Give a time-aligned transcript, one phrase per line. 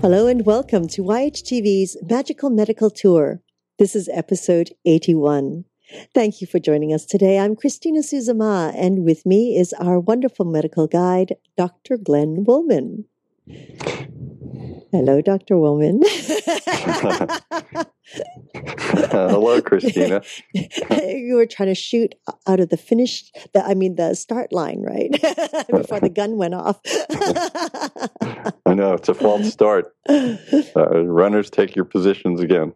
[0.00, 3.42] Hello and welcome to YHTV's Magical Medical Tour.
[3.80, 5.64] This is episode 81.
[6.14, 7.36] Thank you for joining us today.
[7.36, 11.96] I'm Christina Suzama, and with me is our wonderful medical guide, Dr.
[11.96, 13.06] Glenn Wollman.
[14.92, 15.58] Hello, Dr.
[15.58, 16.02] Wollman.
[19.10, 20.22] Hello, Christina.
[20.54, 22.14] you were trying to shoot
[22.46, 25.10] out of the finish, the, I mean, the start line, right?
[25.70, 26.80] Before the gun went off.
[28.66, 29.94] I know, it's a false start.
[30.08, 32.72] Uh, runners, take your positions again.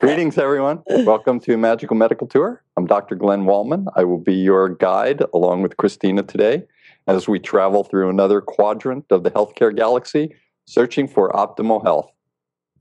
[0.00, 0.82] Greetings, everyone.
[0.88, 2.62] Welcome to Magical Medical Tour.
[2.76, 3.14] I'm Dr.
[3.14, 3.86] Glenn Wollman.
[3.94, 6.64] I will be your guide along with Christina today
[7.06, 10.34] as we travel through another quadrant of the healthcare galaxy,
[10.66, 12.10] searching for optimal health.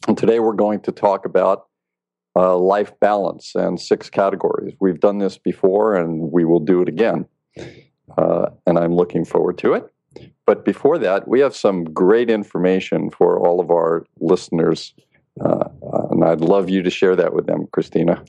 [0.08, 1.68] And today we're going to talk about
[2.36, 4.76] uh, life balance and six categories.
[4.80, 7.26] We've done this before and we will do it again.
[8.18, 9.92] Uh, and I'm looking forward to it.
[10.46, 14.94] But before that, we have some great information for all of our listeners
[15.42, 15.70] uh,
[16.10, 18.24] and I'd love you to share that with them, Christina.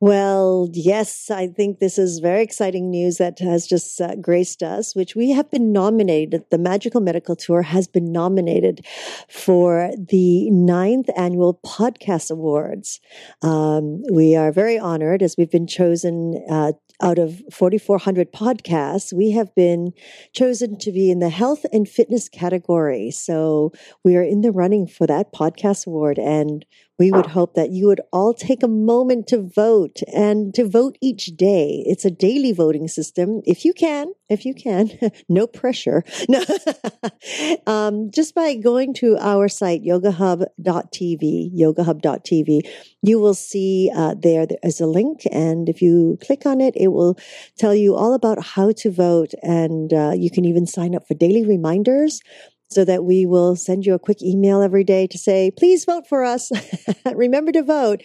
[0.00, 4.94] Well, yes, I think this is very exciting news that has just uh, graced us,
[4.94, 6.44] which we have been nominated.
[6.50, 8.84] The Magical Medical Tour has been nominated
[9.28, 13.00] for the ninth annual Podcast Awards.
[13.42, 19.12] Um, we are very honored as we've been chosen uh, out of 4,400 podcasts.
[19.12, 19.92] We have been
[20.32, 23.10] chosen to be in the health and fitness category.
[23.10, 23.72] So
[24.04, 26.18] we are in the running for that podcast award.
[26.18, 26.43] And
[26.98, 30.96] we would hope that you would all take a moment to vote and to vote
[31.00, 31.82] each day.
[31.86, 33.42] It's a daily voting system.
[33.44, 34.90] If you can, if you can,
[35.28, 36.04] no pressure.
[36.28, 36.44] No.
[37.66, 42.60] um, just by going to our site, yogahub.tv, yogahub.tv,
[43.02, 45.22] you will see uh, there, there is a link.
[45.32, 47.18] And if you click on it, it will
[47.58, 49.32] tell you all about how to vote.
[49.42, 52.20] And uh, you can even sign up for daily reminders
[52.74, 56.06] so that we will send you a quick email every day to say, please vote
[56.08, 56.50] for us.
[57.14, 58.02] Remember to vote.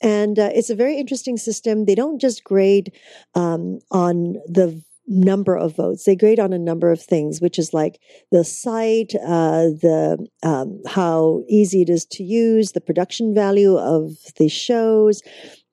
[0.00, 1.84] And uh, it's a very interesting system.
[1.84, 2.92] They don't just grade
[3.34, 6.04] um, on the number of votes.
[6.04, 8.00] They grade on a number of things, which is like
[8.30, 14.12] the site, uh, the um, how easy it is to use, the production value of
[14.38, 15.20] the shows,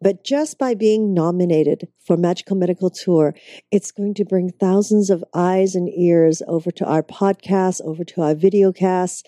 [0.02, 3.34] but just by being nominated for Magical Medical Tour,
[3.72, 8.22] it's going to bring thousands of eyes and ears over to our podcast, over to
[8.22, 9.24] our videocasts.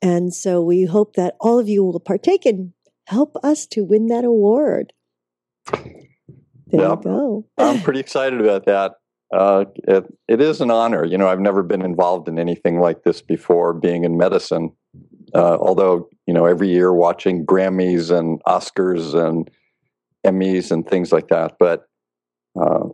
[0.00, 2.72] And so we hope that all of you will partake and
[3.06, 4.92] help us to win that award.
[5.72, 7.46] There you go.
[7.58, 8.92] I'm pretty excited about that.
[9.32, 11.04] Uh, it, it is an honor.
[11.04, 14.70] You know, I've never been involved in anything like this before, being in medicine.
[15.34, 19.50] Uh, although, you know, every year watching Grammys and Oscars and
[20.26, 21.56] Emmys and things like that.
[21.58, 21.86] But
[22.60, 22.88] uh,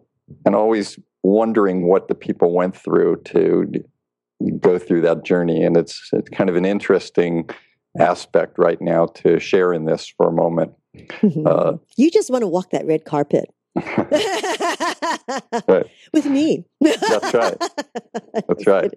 [0.44, 3.72] and always wondering what the people went through to
[4.60, 7.48] go through that journey, and it's it's kind of an interesting
[7.98, 10.72] aspect right now to share in this for a moment.
[11.46, 13.52] Uh, you just want to walk that red carpet.
[15.68, 15.86] right.
[16.12, 16.64] With me.
[16.80, 17.56] That's right.
[18.48, 18.94] That's right.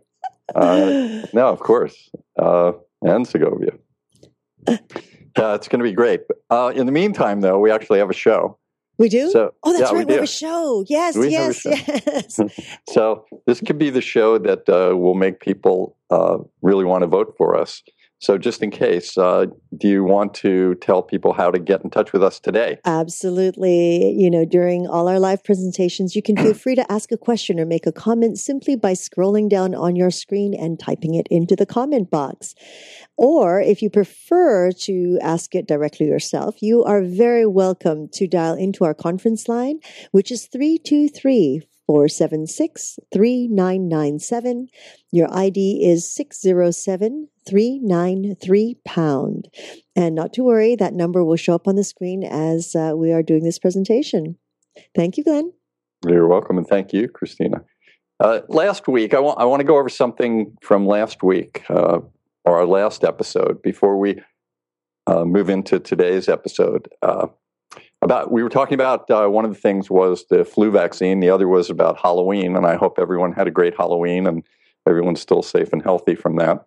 [0.56, 2.10] Uh, no, of course.
[2.38, 3.72] Uh, and Segovia.
[5.38, 6.22] Yeah, it's going to be great.
[6.50, 8.58] Uh, in the meantime, though, we actually have a show.
[8.98, 9.32] We do?
[9.32, 10.06] So, oh, that's yeah, right.
[10.06, 10.86] We, we have a show.
[10.88, 11.70] Yes, we yes, show.
[11.88, 12.40] yes.
[12.88, 17.08] so this could be the show that uh, will make people uh, really want to
[17.08, 17.82] vote for us.
[18.22, 21.90] So, just in case, uh, do you want to tell people how to get in
[21.90, 22.78] touch with us today?
[22.86, 24.12] Absolutely.
[24.12, 27.60] You know, during all our live presentations, you can feel free to ask a question
[27.60, 31.56] or make a comment simply by scrolling down on your screen and typing it into
[31.56, 32.54] the comment box.
[33.18, 38.54] Or if you prefer to ask it directly yourself, you are very welcome to dial
[38.54, 39.80] into our conference line,
[40.12, 44.70] which is 323 476 3997.
[45.12, 49.50] Your ID is 607 393 pound.
[49.94, 53.12] And not to worry, that number will show up on the screen as uh, we
[53.12, 54.38] are doing this presentation.
[54.96, 55.52] Thank you, Glenn.
[56.08, 57.62] You're welcome, and thank you, Christina.
[58.22, 62.00] Uh, last week, I want I want to go over something from last week uh,
[62.46, 64.24] or our last episode before we
[65.08, 66.88] uh, move into today's episode.
[68.04, 71.30] About we were talking about uh, one of the things was the flu vaccine, the
[71.30, 74.44] other was about Halloween, and I hope everyone had a great Halloween and
[74.88, 76.66] everyone's still safe and healthy from that.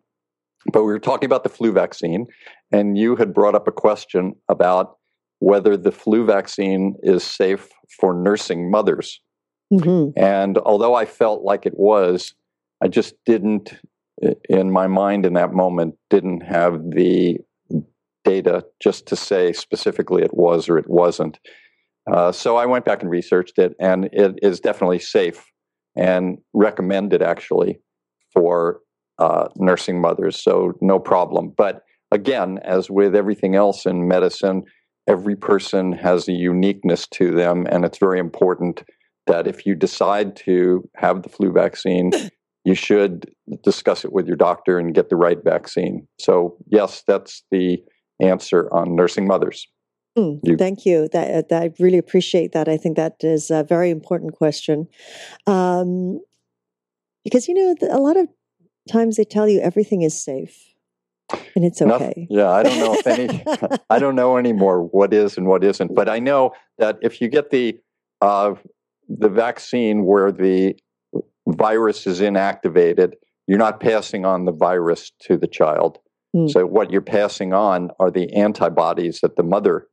[0.72, 2.26] But we were talking about the flu vaccine,
[2.72, 4.96] and you had brought up a question about
[5.40, 7.69] whether the flu vaccine is safe
[8.00, 9.20] for nursing mothers.
[9.72, 10.19] Mm-hmm.
[10.19, 12.34] And although I felt like it was,
[12.82, 13.75] I just didn't,
[14.48, 17.38] in my mind in that moment, didn't have the
[18.25, 21.38] data just to say specifically it was or it wasn't.
[22.11, 25.44] Uh, so I went back and researched it, and it is definitely safe
[25.97, 27.81] and recommended actually
[28.32, 28.81] for
[29.19, 31.53] uh, nursing mothers, so no problem.
[31.56, 34.65] But again, as with everything else in medicine,
[35.06, 38.82] every person has a uniqueness to them, and it's very important
[39.27, 42.11] that if you decide to have the flu vaccine,
[42.65, 43.31] you should
[43.62, 46.06] discuss it with your doctor and get the right vaccine.
[46.19, 47.82] So, yes, that's the
[48.20, 49.66] answer on nursing mothers.
[50.16, 51.08] Mm, you, thank you.
[51.12, 52.69] That, uh, that, I really appreciate that.
[52.69, 54.87] I think that is a very important question.
[55.46, 56.20] Um,
[57.25, 58.28] because, you know, a lot of
[58.90, 60.75] times they tell you everything is safe
[61.56, 61.88] and it's okay.
[61.88, 63.44] Nothing, yeah, I don't know if any,
[63.90, 65.94] I don't know anymore what is and what isn't.
[65.94, 67.78] But I know that if you get the
[68.20, 68.55] uh,
[69.08, 70.76] the vaccine where the
[71.46, 73.14] virus is inactivated,
[73.46, 75.99] you're not passing on the virus to the child.
[76.34, 76.50] Mm.
[76.50, 79.86] So what you're passing on are the antibodies that the mother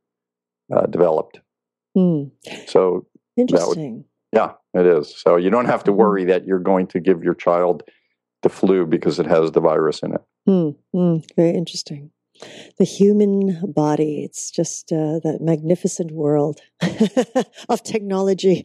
[0.74, 1.40] uh, developed.
[1.96, 2.30] Mm.
[2.66, 3.06] So
[3.36, 3.94] interesting.
[3.96, 5.14] Would, yeah, it is.
[5.16, 5.98] So you don't have to hmm.
[5.98, 7.82] worry that you're going to give your child
[8.42, 10.22] the flu because it has the virus in it.
[10.48, 11.24] Mm.
[11.36, 12.10] Very interesting
[12.78, 14.24] the human body.
[14.24, 16.60] It's just uh, that magnificent world
[17.68, 18.64] of technology.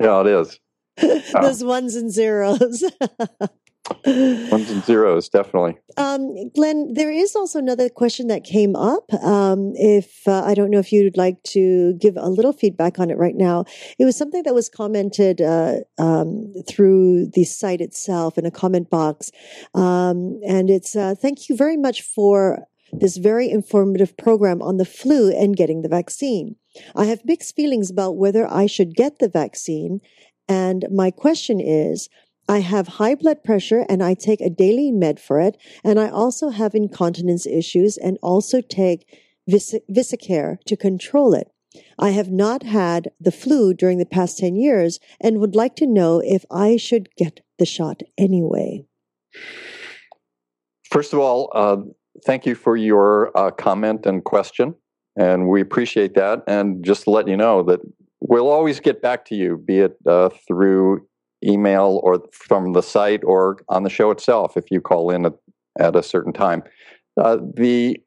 [0.00, 0.60] yeah, it is.
[1.32, 2.84] Those ones and zeros.
[4.04, 5.76] Ones and zeros, definitely.
[5.96, 9.12] Um, Glenn, there is also another question that came up.
[9.14, 13.10] Um, if uh, I don't know if you'd like to give a little feedback on
[13.10, 13.64] it right now,
[13.98, 18.90] it was something that was commented uh, um, through the site itself in a comment
[18.90, 19.30] box,
[19.74, 24.84] um, and it's uh, thank you very much for this very informative program on the
[24.84, 26.56] flu and getting the vaccine.
[26.94, 30.00] I have mixed feelings about whether I should get the vaccine,
[30.48, 32.08] and my question is
[32.48, 35.56] I have high blood pressure and I take a daily med for it.
[35.82, 39.06] And I also have incontinence issues and also take
[39.48, 41.50] Vis- VESIcare to control it.
[41.98, 45.86] I have not had the flu during the past 10 years and would like to
[45.86, 48.86] know if I should get the shot anyway.
[50.90, 51.76] First of all, uh,
[52.24, 54.74] thank you for your uh, comment and question.
[55.16, 56.42] And we appreciate that.
[56.46, 57.80] And just to let you know that
[58.20, 61.06] we'll always get back to you, be it uh, through
[61.46, 65.34] email or from the site or on the show itself if you call in at,
[65.78, 66.62] at a certain time.
[67.20, 67.98] Uh, the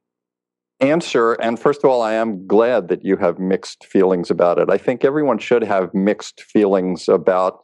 [0.80, 4.69] answer, and first of all, I am glad that you have mixed feelings about it.
[4.69, 7.63] I think everyone should have mixed feelings about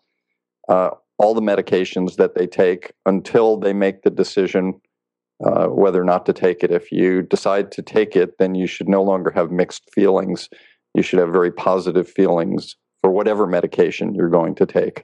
[0.67, 4.81] uh, all the medications that they take until they make the decision
[5.45, 6.71] uh, whether or not to take it.
[6.71, 10.49] If you decide to take it, then you should no longer have mixed feelings.
[10.93, 15.03] You should have very positive feelings for whatever medication you're going to take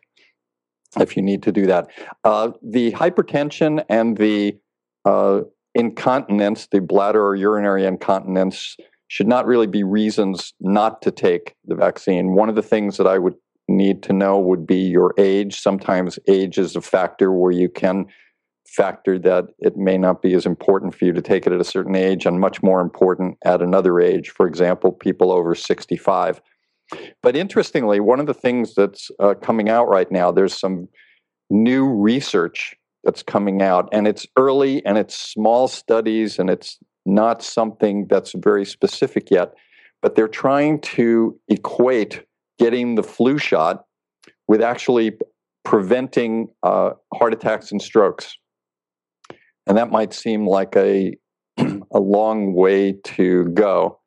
[0.99, 1.89] if you need to do that.
[2.23, 4.57] Uh, the hypertension and the
[5.05, 5.41] uh,
[5.75, 8.75] incontinence, the bladder or urinary incontinence,
[9.07, 12.33] should not really be reasons not to take the vaccine.
[12.33, 13.35] One of the things that I would
[13.67, 15.59] need to know would be your age.
[15.59, 18.05] Sometimes age is a factor where you can
[18.65, 21.65] factor that it may not be as important for you to take it at a
[21.65, 24.29] certain age and much more important at another age.
[24.29, 26.41] For example, people over 65
[27.21, 30.87] but interestingly, one of the things that's uh, coming out right now, there's some
[31.49, 37.41] new research that's coming out, and it's early and it's small studies and it's not
[37.41, 39.53] something that's very specific yet,
[40.01, 42.23] but they're trying to equate
[42.59, 43.85] getting the flu shot
[44.47, 45.17] with actually
[45.63, 48.37] preventing uh, heart attacks and strokes.
[49.67, 51.15] And that might seem like a,
[51.57, 54.00] a long way to go.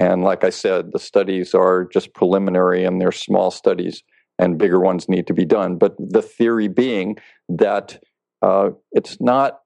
[0.00, 4.02] And like I said, the studies are just preliminary and they're small studies,
[4.38, 5.76] and bigger ones need to be done.
[5.76, 7.18] But the theory being
[7.50, 8.02] that
[8.40, 9.60] uh, it's not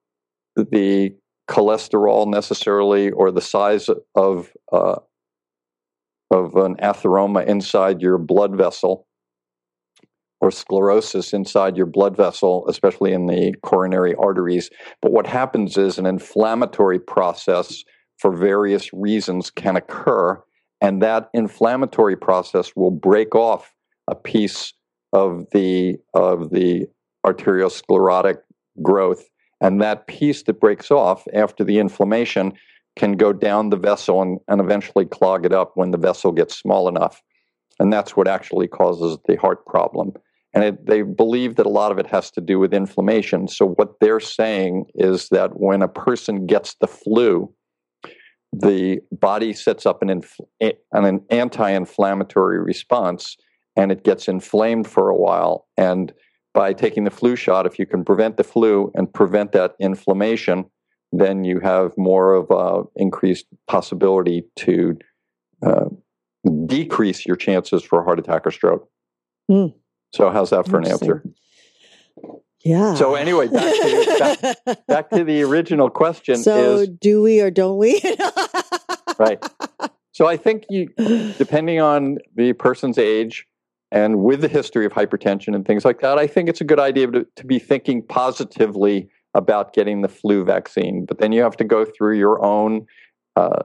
[0.56, 1.14] the
[1.48, 4.96] cholesterol necessarily or the size of uh,
[6.30, 9.06] of an atheroma inside your blood vessel
[10.40, 14.68] or sclerosis inside your blood vessel, especially in the coronary arteries.
[15.00, 17.84] But what happens is an inflammatory process
[18.18, 20.42] for various reasons can occur,
[20.80, 23.72] and that inflammatory process will break off
[24.08, 24.72] a piece
[25.12, 26.86] of the of the
[27.26, 28.38] arteriosclerotic
[28.82, 29.24] growth,
[29.60, 32.52] and that piece that breaks off after the inflammation
[32.96, 36.56] can go down the vessel and, and eventually clog it up when the vessel gets
[36.56, 37.22] small enough.
[37.80, 40.12] And that's what actually causes the heart problem.
[40.52, 43.48] And it, they believe that a lot of it has to do with inflammation.
[43.48, 47.52] So, what they're saying is that when a person gets the flu,
[48.60, 50.40] the body sets up an, inf-
[50.92, 53.36] an anti-inflammatory response
[53.76, 56.12] and it gets inflamed for a while and
[56.52, 60.64] by taking the flu shot if you can prevent the flu and prevent that inflammation
[61.12, 64.98] then you have more of a increased possibility to
[65.64, 65.86] uh,
[66.66, 68.88] decrease your chances for a heart attack or stroke.
[69.50, 69.74] Mm.
[70.12, 71.22] so how's that for an answer
[72.64, 72.94] Yeah.
[72.94, 77.50] So anyway, back to, back, back to the original question so is do we or
[77.50, 78.00] don't we?
[79.18, 79.44] right.
[80.12, 80.88] So I think you,
[81.36, 83.46] depending on the person's age
[83.90, 86.80] and with the history of hypertension and things like that, I think it's a good
[86.80, 91.04] idea to, to be thinking positively about getting the flu vaccine.
[91.04, 92.86] But then you have to go through your own
[93.36, 93.64] uh,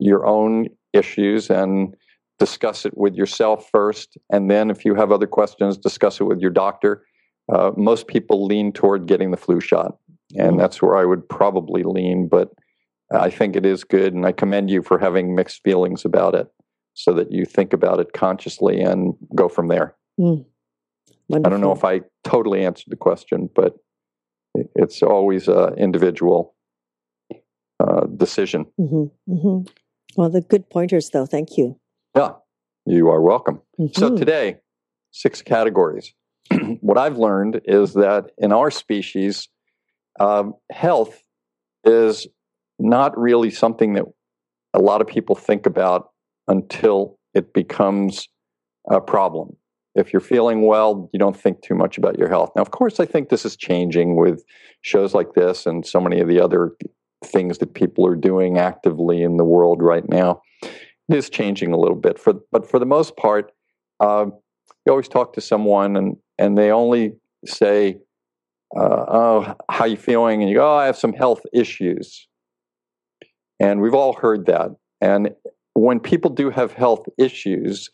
[0.00, 1.94] your own issues and
[2.38, 6.40] discuss it with yourself first, and then if you have other questions, discuss it with
[6.40, 7.04] your doctor.
[7.52, 9.98] Uh, most people lean toward getting the flu shot,
[10.36, 12.28] and that's where I would probably lean.
[12.28, 12.50] But
[13.12, 16.46] I think it is good, and I commend you for having mixed feelings about it,
[16.94, 19.96] so that you think about it consciously and go from there.
[20.20, 20.44] Mm.
[21.32, 23.76] I don't know if I totally answered the question, but
[24.74, 26.54] it's always an individual
[27.80, 28.66] uh, decision.
[28.80, 29.70] Mm-hmm, mm-hmm.
[30.16, 31.26] Well, the good pointers, though.
[31.26, 31.78] Thank you.
[32.16, 32.32] Yeah,
[32.86, 33.60] you are welcome.
[33.78, 33.98] Mm-hmm.
[33.98, 34.56] So today,
[35.12, 36.14] six categories.
[36.80, 39.48] what I've learned is that in our species,
[40.20, 41.22] um, health
[41.84, 42.26] is
[42.78, 44.04] not really something that
[44.74, 46.10] a lot of people think about
[46.46, 48.28] until it becomes
[48.90, 49.56] a problem.
[49.94, 52.50] If you're feeling well, you don't think too much about your health.
[52.54, 54.44] Now, of course, I think this is changing with
[54.82, 56.72] shows like this and so many of the other
[57.24, 60.40] things that people are doing actively in the world right now.
[60.62, 63.50] It is changing a little bit, for, but for the most part,
[63.98, 64.26] uh,
[64.86, 67.12] you always talk to someone and, and they only
[67.46, 67.98] say,
[68.76, 72.28] uh, "Oh, how you feeling?" And you go, "Oh, I have some health issues."
[73.60, 74.70] And we've all heard that.
[75.00, 75.34] And
[75.74, 77.90] when people do have health issues,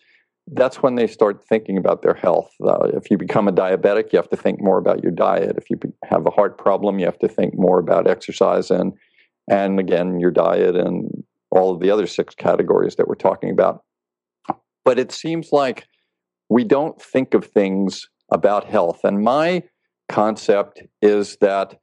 [0.53, 2.53] that's when they start thinking about their health.
[2.63, 5.57] Uh, if you become a diabetic, you have to think more about your diet.
[5.57, 8.93] If you have a heart problem, you have to think more about exercise and
[9.51, 13.85] and again your diet and all of the other six categories that we're talking about.
[14.85, 15.87] But it seems like
[16.49, 19.00] we don't think of things about health.
[19.05, 19.62] And my
[20.09, 21.79] concept is that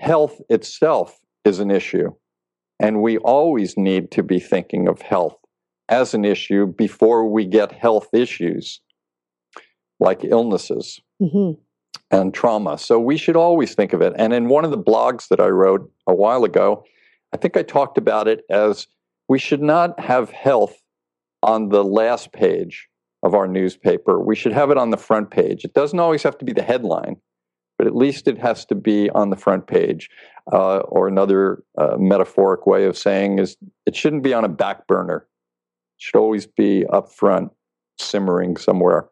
[0.00, 2.10] health itself is an issue.
[2.80, 5.36] And we always need to be thinking of health
[5.88, 8.80] as an issue before we get health issues
[9.98, 11.60] like illnesses mm-hmm.
[12.12, 12.78] and trauma.
[12.78, 14.12] So we should always think of it.
[14.16, 16.84] And in one of the blogs that I wrote a while ago,
[17.34, 18.86] I think I talked about it as
[19.28, 20.76] we should not have health
[21.42, 22.88] on the last page
[23.22, 24.20] of our newspaper.
[24.20, 25.64] We should have it on the front page.
[25.64, 27.16] It doesn't always have to be the headline,
[27.76, 30.08] but at least it has to be on the front page.
[30.52, 33.56] Uh, or another uh, metaphoric way of saying is
[33.86, 35.26] it shouldn't be on a back burner.
[35.96, 37.50] It should always be up front,
[37.98, 39.08] simmering somewhere.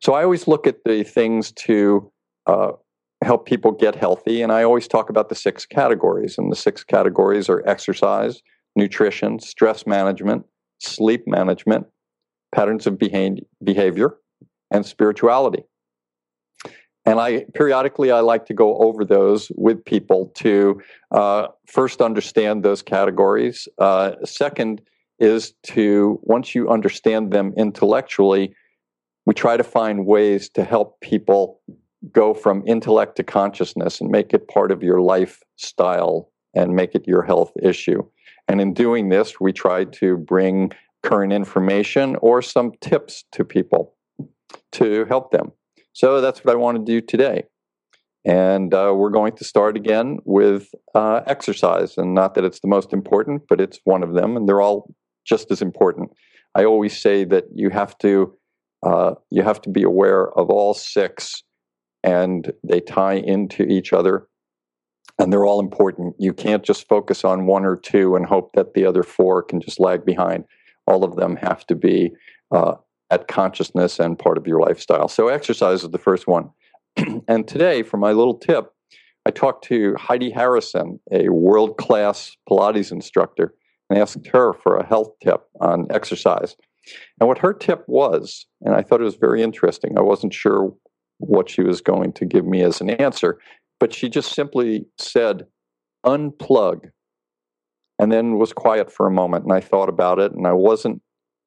[0.00, 2.10] So I always look at the things to
[2.46, 2.72] uh,
[3.22, 6.38] help people get healthy, and I always talk about the six categories.
[6.38, 8.42] And the six categories are exercise,
[8.74, 10.46] nutrition, stress management,
[10.78, 11.86] sleep management,
[12.52, 14.16] patterns of behavior,
[14.70, 15.64] and spirituality.
[17.06, 20.80] And I periodically I like to go over those with people to
[21.10, 23.66] uh, first understand those categories.
[23.78, 24.82] Uh, second
[25.18, 28.54] is to once you understand them intellectually,
[29.26, 31.60] we try to find ways to help people
[32.12, 37.06] go from intellect to consciousness and make it part of your lifestyle and make it
[37.06, 38.02] your health issue.
[38.48, 43.94] And in doing this, we try to bring current information or some tips to people
[44.72, 45.52] to help them.
[45.92, 47.44] So that's what I want to do today.
[48.24, 51.96] And uh, we're going to start again with uh, exercise.
[51.96, 54.36] And not that it's the most important, but it's one of them.
[54.36, 54.94] And they're all
[55.26, 56.10] just as important.
[56.54, 58.34] I always say that you have to
[58.82, 61.42] uh, you have to be aware of all six,
[62.02, 64.26] and they tie into each other,
[65.18, 66.14] and they're all important.
[66.18, 69.60] You can't just focus on one or two and hope that the other four can
[69.60, 70.44] just lag behind.
[70.90, 72.12] All of them have to be
[72.50, 72.74] uh,
[73.10, 75.08] at consciousness and part of your lifestyle.
[75.08, 76.50] So, exercise is the first one.
[77.28, 78.72] and today, for my little tip,
[79.24, 83.54] I talked to Heidi Harrison, a world class Pilates instructor,
[83.88, 86.56] and asked her for a health tip on exercise.
[87.20, 90.74] And what her tip was, and I thought it was very interesting, I wasn't sure
[91.18, 93.38] what she was going to give me as an answer,
[93.78, 95.46] but she just simply said,
[96.04, 96.90] unplug,
[98.00, 99.44] and then was quiet for a moment.
[99.44, 101.02] And I thought about it, and I wasn't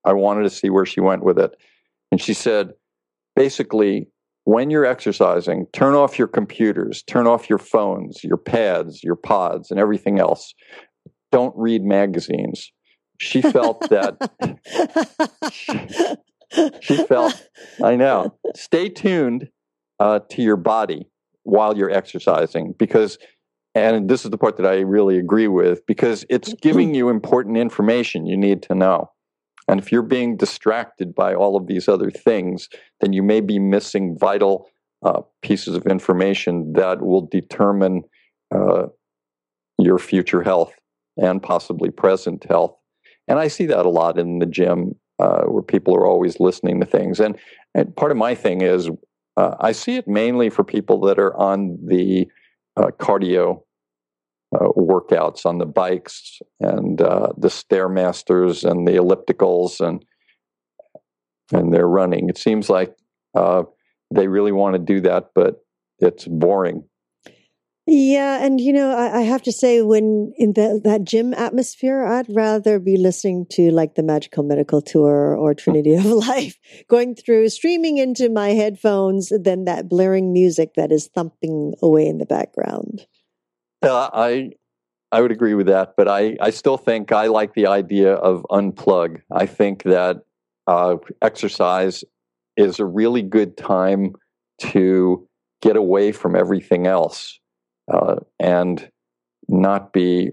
[0.05, 1.55] I wanted to see where she went with it.
[2.12, 2.74] And she said,
[3.36, 4.07] basically,
[4.43, 9.72] when you're exercising, turn off your computers, turn off your phones, your pads, your pods,
[9.72, 10.53] and everything else.
[11.31, 12.72] Don't read magazines.
[13.19, 14.17] She felt that.
[16.81, 17.50] she, felt,
[17.81, 18.38] I know.
[18.55, 19.48] Stay tuned
[20.00, 21.07] uh, to your body
[21.43, 23.17] while you're exercising because,
[23.75, 27.58] and this is the part that I really agree with, because it's giving you important
[27.58, 29.10] information you need to know.
[29.68, 33.60] And if you're being distracted by all of these other things, then you may be
[33.60, 34.68] missing vital
[35.06, 38.03] uh, pieces of information that will determine
[38.53, 38.88] uh,
[39.80, 40.74] your future health
[41.18, 42.75] and possibly present health.
[43.27, 46.80] And I see that a lot in the gym uh, where people are always listening
[46.82, 47.20] to things.
[47.20, 47.38] And,
[47.74, 48.89] and part of my thing is
[49.38, 52.27] uh, I see it mainly for people that are on the
[52.75, 53.62] uh, cardio
[54.53, 60.05] uh, workouts on the bikes and uh, the stairmasters and the ellipticals and
[61.51, 62.29] and they're running.
[62.29, 62.95] It seems like
[63.36, 63.63] uh,
[64.12, 65.63] they really want to do that, but
[66.00, 66.86] it's boring.
[67.86, 72.05] Yeah, and you know, I, I have to say, when in the, that gym atmosphere,
[72.05, 76.57] I'd rather be listening to like the Magical Medical Tour or Trinity of Life,
[76.88, 82.19] going through streaming into my headphones than that blaring music that is thumping away in
[82.19, 83.05] the background.
[83.83, 84.51] Uh, I
[85.11, 88.45] I would agree with that, but I, I still think I like the idea of
[88.49, 89.21] unplug.
[89.31, 90.21] I think that
[90.65, 92.03] uh, exercise
[92.57, 94.15] is a really good time
[94.59, 95.27] to
[95.61, 97.39] get away from everything else
[97.93, 98.89] uh, and
[99.47, 100.31] not be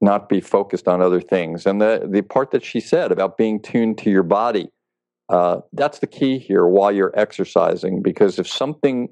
[0.00, 1.66] not be focused on other things.
[1.66, 4.70] And the the part that she said about being tuned to your body,
[5.28, 8.02] uh, that's the key here while you're exercising.
[8.02, 9.08] Because if something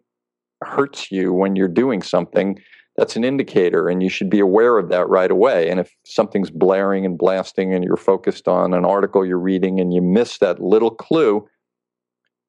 [0.64, 2.58] hurts you when you're doing something,
[2.98, 5.70] that's an indicator, and you should be aware of that right away.
[5.70, 9.94] And if something's blaring and blasting, and you're focused on an article you're reading, and
[9.94, 11.46] you miss that little clue,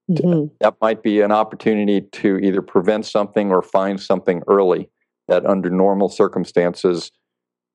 [0.10, 0.48] mm-hmm.
[0.60, 4.89] that might be an opportunity to either prevent something or find something early
[5.27, 7.12] that under normal circumstances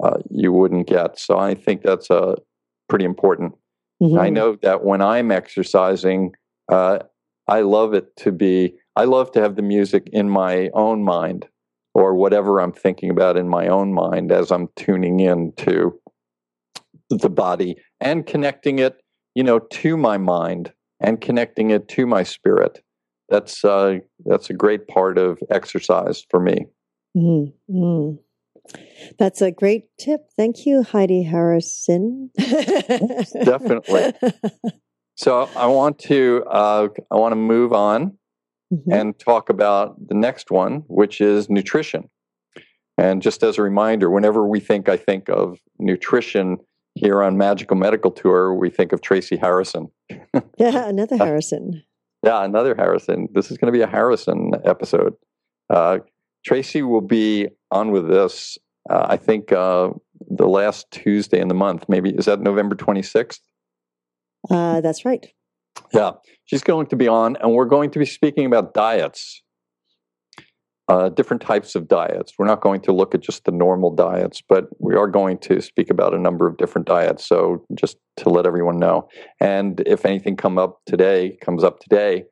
[0.02, 1.16] uh, you wouldn't get.
[1.16, 2.34] So I think that's uh,
[2.88, 3.54] pretty important.
[4.02, 4.18] Mm-hmm.
[4.18, 6.32] I know that when I'm exercising,
[6.72, 6.98] uh,
[7.46, 11.46] I love it to be, I love to have the music in my own mind
[11.94, 15.98] or whatever I'm thinking about in my own mind as I'm tuning in to
[17.10, 18.96] the body and connecting it,
[19.34, 22.82] you know, to my mind and connecting it to my spirit.
[23.28, 26.66] That's uh, that's a great part of exercise for me.
[27.16, 28.16] Mm-hmm.
[29.18, 30.22] That's a great tip.
[30.36, 32.30] Thank you, Heidi Harrison.
[32.36, 34.12] Definitely.
[35.16, 38.18] So I want to uh, I want to move on
[38.72, 38.92] mm-hmm.
[38.92, 42.08] and talk about the next one, which is nutrition.
[42.96, 46.58] And just as a reminder, whenever we think I think of nutrition
[46.94, 49.88] here on Magical Medical Tour, we think of Tracy Harrison.
[50.58, 51.82] yeah, another Harrison.
[52.22, 53.28] yeah, another Harrison.
[53.32, 55.14] This is going to be a Harrison episode.
[55.68, 55.98] Uh,
[56.44, 59.90] Tracy will be on with this, uh, I think, uh,
[60.28, 61.86] the last Tuesday in the month.
[61.88, 63.40] Maybe is that November 26th?
[64.50, 65.32] Uh, that's right.
[65.92, 66.12] Yeah,
[66.44, 69.42] she's going to be on, and we're going to be speaking about diets,
[70.88, 72.34] uh, different types of diets.
[72.38, 75.60] We're not going to look at just the normal diets, but we are going to
[75.60, 77.26] speak about a number of different diets.
[77.26, 79.08] So just to let everyone know,
[79.40, 82.24] and if anything come up today comes up today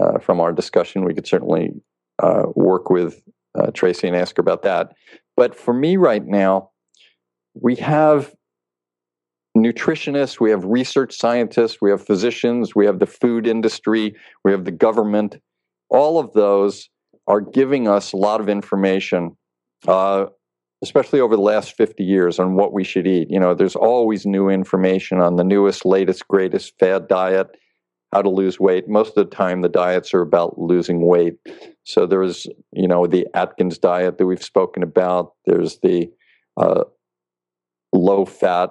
[0.00, 1.70] uh, from our discussion, we could certainly
[2.22, 3.22] uh, work with
[3.58, 4.92] uh, Tracy and ask her about that.
[5.36, 6.70] But for me right now,
[7.54, 8.34] we have
[9.56, 14.64] nutritionists, we have research scientists, we have physicians, we have the food industry, we have
[14.64, 15.40] the government.
[15.88, 16.88] All of those
[17.26, 19.36] are giving us a lot of information,
[19.88, 20.26] uh,
[20.82, 23.28] especially over the last 50 years, on what we should eat.
[23.30, 27.48] You know, there's always new information on the newest, latest, greatest fad diet,
[28.12, 28.88] how to lose weight.
[28.88, 31.34] Most of the time, the diets are about losing weight.
[31.84, 35.34] So there's, you know, the Atkins diet that we've spoken about.
[35.46, 36.10] There's the
[36.56, 36.84] uh,
[37.92, 38.70] low fat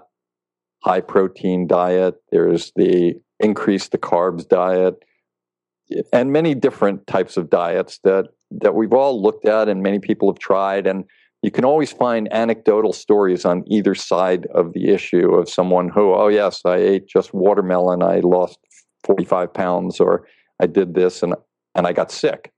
[0.83, 4.95] high protein diet, there's the increase the carbs diet,
[6.13, 10.31] and many different types of diets that, that we've all looked at and many people
[10.31, 10.85] have tried.
[10.87, 11.05] And
[11.41, 16.13] you can always find anecdotal stories on either side of the issue of someone who,
[16.13, 18.59] oh, yes, I ate just watermelon, I lost
[19.05, 20.27] 45 pounds, or
[20.59, 21.33] I did this and,
[21.75, 22.51] and I got sick.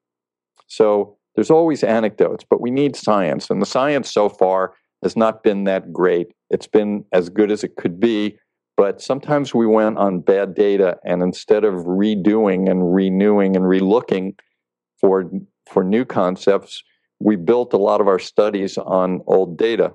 [0.67, 3.49] So there's always anecdotes, but we need science.
[3.49, 6.27] And the science so far has not been that great.
[6.49, 8.37] It's been as good as it could be,
[8.77, 14.35] but sometimes we went on bad data, and instead of redoing and renewing and relooking
[14.99, 15.29] for
[15.69, 16.83] for new concepts,
[17.19, 19.91] we built a lot of our studies on old data,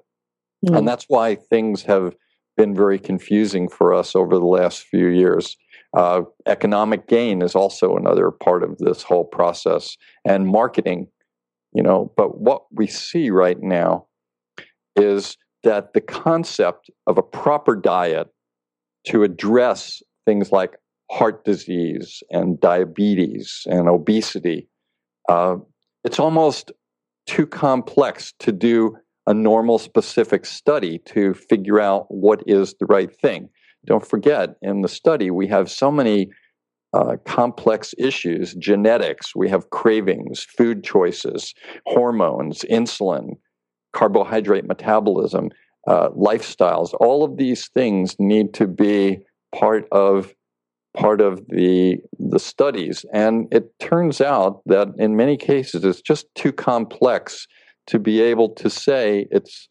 [0.66, 0.76] mm.
[0.76, 2.14] and that's why things have
[2.56, 5.56] been very confusing for us over the last few years.
[5.96, 11.08] Uh, economic gain is also another part of this whole process, and marketing.
[11.72, 14.06] You know, but what we see right now
[14.96, 18.28] is that the concept of a proper diet
[19.06, 20.76] to address things like
[21.10, 24.68] heart disease and diabetes and obesity,
[25.28, 25.56] uh,
[26.04, 26.72] it's almost
[27.26, 33.14] too complex to do a normal specific study to figure out what is the right
[33.20, 33.48] thing.
[33.84, 36.28] Don't forget, in the study, we have so many
[36.92, 41.54] uh, complex issues genetics, we have cravings, food choices,
[41.86, 43.32] hormones, insulin,
[43.96, 45.50] carbohydrate metabolism,
[45.88, 46.94] uh, lifestyles.
[47.00, 49.20] All of these things need to be
[49.54, 50.34] part of
[50.96, 56.26] part of the the studies and it turns out that in many cases it's just
[56.34, 57.46] too complex
[57.86, 59.68] to be able to say it's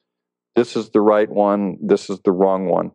[0.55, 2.91] this is the right one this is the wrong one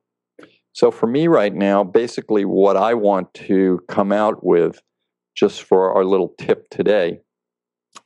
[0.73, 4.81] so for me right now, basically what I want to come out with,
[5.35, 7.21] just for our little tip today,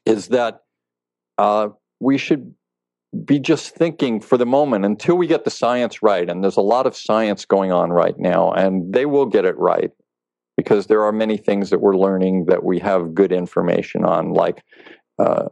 [0.06, 0.60] is that
[1.36, 1.68] uh,
[2.00, 2.54] we should
[3.24, 6.28] be just thinking for the moment until we get the science right.
[6.28, 9.56] And there's a lot of science going on right now, and they will get it
[9.58, 9.90] right
[10.56, 14.62] because there are many things that we're learning that we have good information on, like
[15.18, 15.46] uh,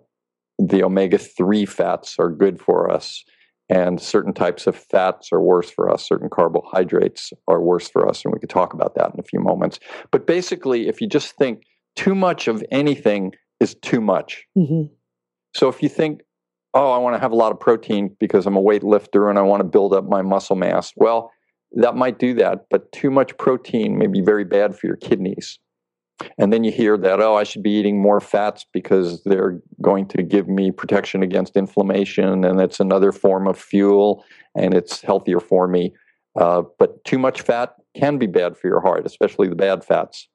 [0.59, 3.25] the omega 3 fats are good for us
[3.69, 8.25] and certain types of fats are worse for us certain carbohydrates are worse for us
[8.25, 9.79] and we could talk about that in a few moments
[10.11, 11.63] but basically if you just think
[11.97, 14.93] too much of anything is too much mm-hmm.
[15.55, 16.21] so if you think
[16.75, 19.43] oh i want to have a lot of protein because i'm a weightlifter and i
[19.43, 21.31] want to build up my muscle mass well
[21.73, 25.59] that might do that but too much protein may be very bad for your kidneys
[26.39, 30.07] and then you hear that, oh, I should be eating more fats because they're going
[30.09, 35.41] to give me protection against inflammation and it's another form of fuel and it's healthier
[35.41, 35.95] for me.
[36.39, 40.29] Uh, but too much fat can be bad for your heart, especially the bad fats.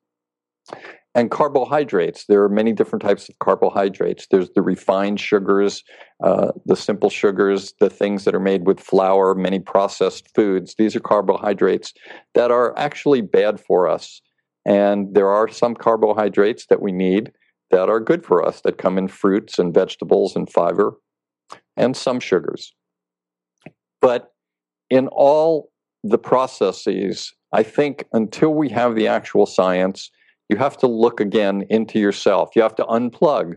[1.17, 4.27] And carbohydrates, there are many different types of carbohydrates.
[4.29, 5.83] There's the refined sugars,
[6.23, 10.75] uh, the simple sugars, the things that are made with flour, many processed foods.
[10.77, 11.95] These are carbohydrates
[12.35, 14.21] that are actually bad for us.
[14.63, 17.31] And there are some carbohydrates that we need
[17.71, 20.97] that are good for us that come in fruits and vegetables and fiber
[21.75, 22.75] and some sugars.
[24.01, 24.33] But
[24.91, 25.71] in all
[26.03, 30.11] the processes, I think until we have the actual science,
[30.49, 32.49] you have to look again into yourself.
[32.55, 33.55] You have to unplug,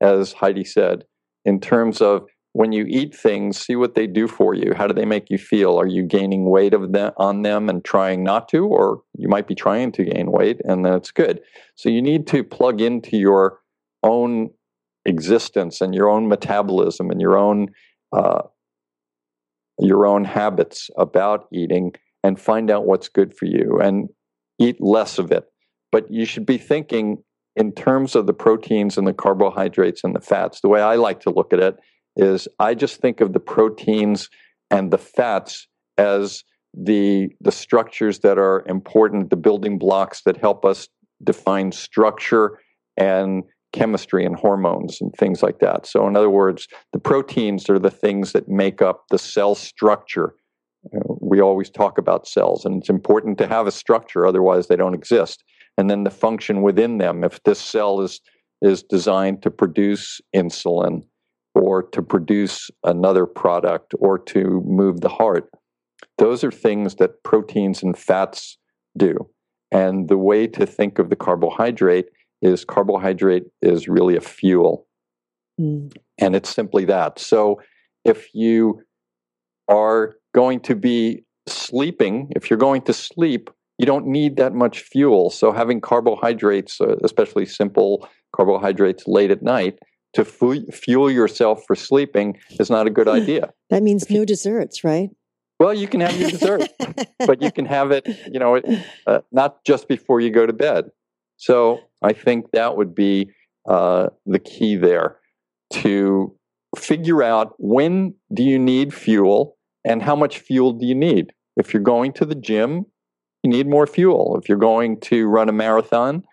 [0.00, 1.04] as Heidi said,
[1.44, 4.74] in terms of when you eat things, see what they do for you.
[4.76, 5.76] How do they make you feel?
[5.76, 9.48] Are you gaining weight of them, on them and trying not to, or you might
[9.48, 11.40] be trying to gain weight, and that's good.
[11.74, 13.58] So you need to plug into your
[14.04, 14.50] own
[15.04, 17.68] existence and your own metabolism and your own
[18.16, 18.42] uh,
[19.80, 21.92] your own habits about eating
[22.22, 24.08] and find out what's good for you and
[24.60, 25.44] eat less of it.
[25.94, 27.22] But you should be thinking
[27.54, 30.60] in terms of the proteins and the carbohydrates and the fats.
[30.60, 31.76] The way I like to look at it
[32.16, 34.28] is I just think of the proteins
[34.72, 36.42] and the fats as
[36.76, 40.88] the the structures that are important, the building blocks that help us
[41.22, 42.58] define structure
[42.96, 45.86] and chemistry and hormones and things like that.
[45.86, 50.34] So, in other words, the proteins are the things that make up the cell structure.
[51.20, 54.94] we always talk about cells, and it's important to have a structure, otherwise, they don't
[54.94, 55.44] exist.
[55.76, 57.24] And then the function within them.
[57.24, 58.20] If this cell is
[58.62, 61.02] is designed to produce insulin
[61.54, 65.50] or to produce another product or to move the heart.
[66.18, 68.58] Those are things that proteins and fats
[68.96, 69.28] do.
[69.70, 72.06] And the way to think of the carbohydrate
[72.42, 74.86] is carbohydrate is really a fuel.
[75.60, 75.92] Mm.
[76.18, 77.18] And it's simply that.
[77.18, 77.60] So
[78.04, 78.82] if you
[79.68, 84.80] are going to be sleeping, if you're going to sleep, you don't need that much
[84.80, 85.30] fuel.
[85.30, 89.78] So having carbohydrates, uh, especially simple carbohydrates late at night,
[90.14, 93.52] to fu- fuel yourself for sleeping is not a good idea.
[93.70, 95.10] that means no desserts, right?
[95.60, 96.68] Well, you can have your dessert,
[97.26, 98.60] but you can have it, you know,
[99.06, 100.86] uh, not just before you go to bed.
[101.36, 103.30] So I think that would be
[103.68, 105.16] uh, the key there
[105.72, 106.36] to
[106.76, 111.32] figure out when do you need fuel and how much fuel do you need.
[111.56, 112.86] If you're going to the gym,
[113.44, 114.38] you need more fuel.
[114.40, 116.24] If you're going to run a marathon,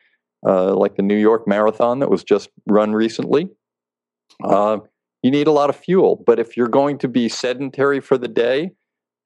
[0.47, 3.49] uh, like the New York Marathon that was just run recently,
[4.43, 4.77] uh,
[5.21, 6.23] you need a lot of fuel.
[6.25, 8.71] But if you're going to be sedentary for the day,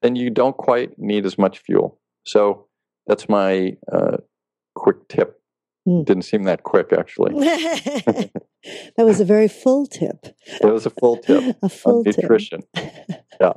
[0.02, 2.00] then you don't quite need as much fuel.
[2.26, 2.66] So
[3.06, 4.18] that's my uh,
[4.74, 5.40] quick tip.
[5.88, 6.04] Mm.
[6.04, 7.34] Didn't seem that quick, actually.
[7.38, 8.32] that
[8.98, 10.26] was a very full tip.
[10.60, 11.56] It was a full tip.
[11.62, 12.62] a full nutrition.
[13.40, 13.52] yeah.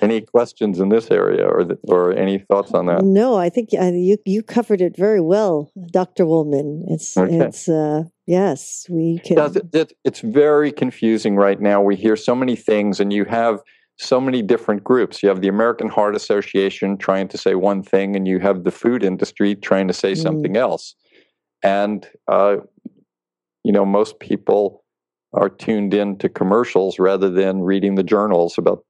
[0.00, 3.04] Any questions in this area, or the, or any thoughts on that?
[3.04, 6.84] No, I think uh, you you covered it very well, Doctor Wollman.
[6.88, 7.38] It's okay.
[7.38, 9.36] it's uh, yes, we can.
[9.36, 11.82] Yeah, it, it, it's very confusing right now.
[11.82, 13.60] We hear so many things, and you have
[13.98, 15.22] so many different groups.
[15.22, 18.70] You have the American Heart Association trying to say one thing, and you have the
[18.70, 20.22] food industry trying to say mm.
[20.22, 20.94] something else.
[21.62, 22.56] And uh,
[23.64, 24.84] you know, most people
[25.32, 28.84] are tuned in to commercials rather than reading the journals about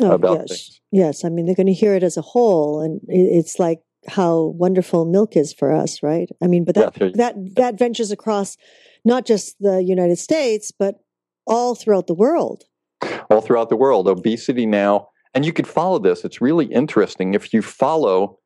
[0.00, 0.48] oh, about yes.
[0.48, 0.80] things.
[0.92, 4.54] Yes, I mean they're going to hear it as a whole, and it's like how
[4.56, 6.28] wonderful milk is for us, right?
[6.42, 8.56] I mean, but that Yeah, that that ventures across
[9.04, 10.96] not just the United States, but
[11.46, 12.64] all throughout the world.
[13.30, 14.08] all throughout the world.
[14.08, 16.24] Obesity now, and you could follow this.
[16.24, 18.38] It's really interesting if you follow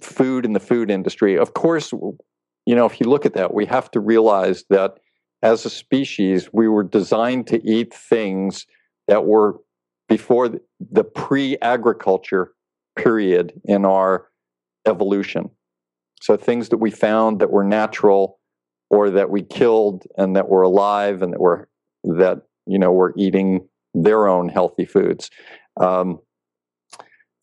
[0.00, 1.38] food in the food industry.
[1.38, 4.98] Of course, you know, if you look at that, we have to realize that
[5.42, 8.66] as a species, we were designed to eat things
[9.08, 9.58] that were
[10.12, 12.52] before the- pre agriculture
[12.96, 14.28] period in our
[14.86, 15.50] evolution.
[16.20, 18.38] So things that we found that were natural
[18.90, 21.68] or that we killed and that were alive and that were
[22.04, 25.30] that you know were eating their own healthy foods.
[25.78, 26.18] Um,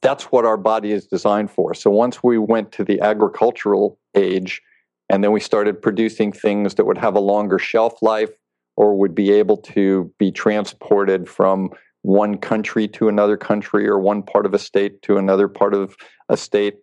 [0.04, 1.74] that's what our body is designed for.
[1.74, 4.62] So once we went to the agricultural age,
[5.10, 8.34] and then we started producing things that would have a longer shelf life
[8.78, 14.24] or would be able to be transported from one country to another country or one
[14.24, 15.96] part of a state to another part of
[16.30, 16.76] a state,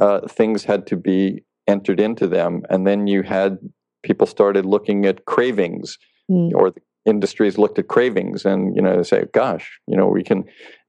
[0.00, 2.62] uh, things had to be entered into them.
[2.70, 3.58] And then you had
[4.02, 5.98] people started looking at cravings
[6.30, 6.52] Mm.
[6.54, 10.22] or the industries looked at cravings and you know they say gosh you know we
[10.22, 10.44] can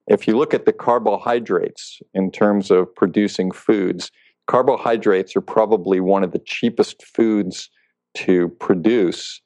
[0.07, 4.11] if you look at the carbohydrates in terms of producing foods
[4.45, 7.69] carbohydrates are probably one of the cheapest foods
[8.13, 9.41] to produce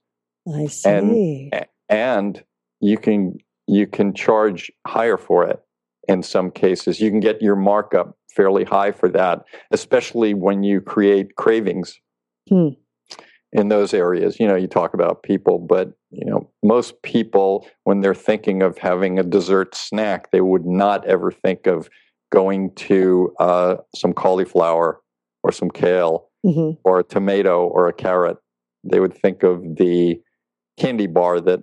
[0.54, 1.50] I see.
[1.90, 2.44] and
[2.82, 5.60] you can you can charge higher for it
[6.08, 10.82] in some cases you can get your markup fairly high for that especially when you
[10.82, 12.00] create cravings
[12.50, 12.70] Hmm.
[13.52, 18.00] in those areas you know you talk about people but you know most people when
[18.02, 21.90] they're thinking of having a dessert snack they would not ever think of
[22.32, 25.02] going to uh, some cauliflower
[25.44, 28.38] or some kale hmm or a tomato or a carrot.
[28.84, 30.22] They would think of the
[30.78, 31.62] candy bar that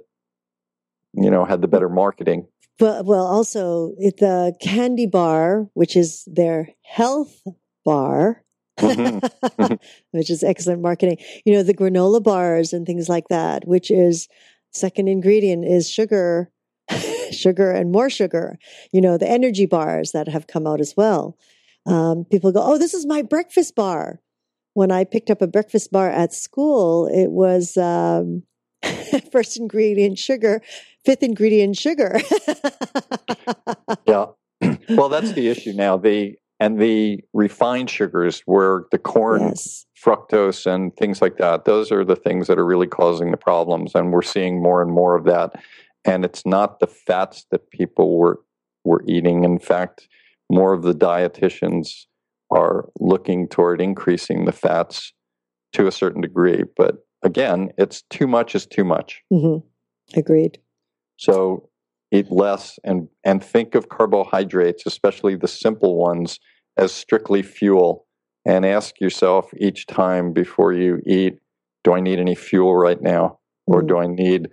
[1.15, 2.47] you know had the better marketing.
[2.79, 7.41] But well, also it, the candy bar, which is their health
[7.85, 8.45] bar,
[8.79, 9.79] Mhm.
[10.11, 11.19] which is excellent marketing.
[11.45, 14.29] You know, the granola bars and things like that, which is
[14.73, 16.51] second ingredient is sugar,
[17.31, 18.59] sugar and more sugar.
[18.93, 21.37] You know, the energy bars that have come out as well.
[21.87, 24.21] Um, people go, "Oh, this is my breakfast bar."
[24.73, 28.43] When I picked up a breakfast bar at school, it was um,
[29.33, 30.63] first ingredient sugar,
[31.05, 32.21] fifth ingredient sugar.
[34.07, 34.27] Yeah.
[34.91, 35.97] well, that's the issue now.
[35.97, 39.87] The and the refined sugars, where the corn yes.
[40.03, 41.65] fructose and things like that.
[41.65, 44.91] Those are the things that are really causing the problems, and we're seeing more and
[44.91, 45.63] more of that.
[46.05, 48.41] And it's not the fats that people were
[48.85, 49.45] were eating.
[49.45, 50.09] In fact,
[50.51, 52.05] more of the dietitians
[52.51, 55.13] are looking toward increasing the fats
[55.73, 56.63] to a certain degree.
[56.77, 59.23] But again, it's too much is too much.
[59.31, 59.57] hmm
[60.15, 60.59] Agreed.
[61.17, 61.69] So
[62.13, 66.39] eat less and and think of carbohydrates, especially the simple ones,
[66.77, 68.07] as strictly fuel.
[68.47, 71.39] And ask yourself each time before you eat,
[71.83, 73.89] do I need any fuel right now, or Mhm.
[73.89, 74.49] do I need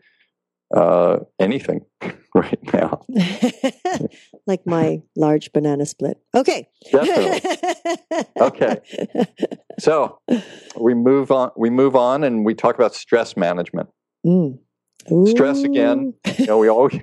[0.76, 1.82] uh, anything
[2.36, 3.02] right now?
[4.48, 6.18] like my large banana split.
[6.36, 6.68] Okay.
[6.92, 7.42] Definitely.
[8.40, 8.80] Okay.
[9.80, 10.20] So
[10.80, 11.52] we move on.
[11.56, 13.90] We move on, and we talk about stress management.
[14.26, 14.58] Mm.
[15.28, 16.14] Stress again.
[16.38, 17.00] You know, we always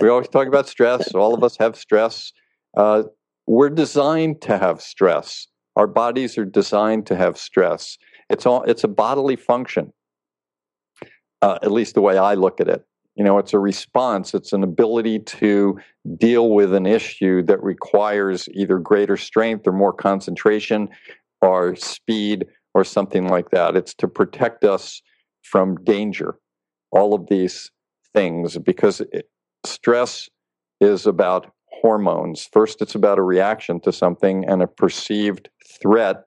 [0.00, 1.12] we always talk about stress.
[1.14, 2.32] All of us have stress.
[2.76, 3.04] Uh,
[3.46, 5.46] we're designed to have stress.
[5.76, 7.98] Our bodies are designed to have stress.
[8.30, 8.62] It's all.
[8.62, 9.92] It's a bodily function.
[11.42, 12.84] Uh, at least the way I look at it.
[13.16, 14.34] You know, it's a response.
[14.34, 15.78] It's an ability to
[16.18, 20.88] deal with an issue that requires either greater strength or more concentration,
[21.40, 23.74] or speed, or something like that.
[23.74, 25.00] It's to protect us
[25.42, 26.38] from danger.
[26.92, 27.70] All of these
[28.14, 29.28] things because it,
[29.64, 30.28] stress
[30.80, 32.48] is about hormones.
[32.52, 35.48] First, it's about a reaction to something and a perceived
[35.80, 36.24] threat.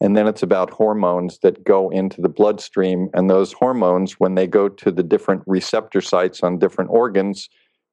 [0.00, 3.08] And then it's about hormones that go into the bloodstream.
[3.14, 7.48] And those hormones, when they go to the different receptor sites on different organs,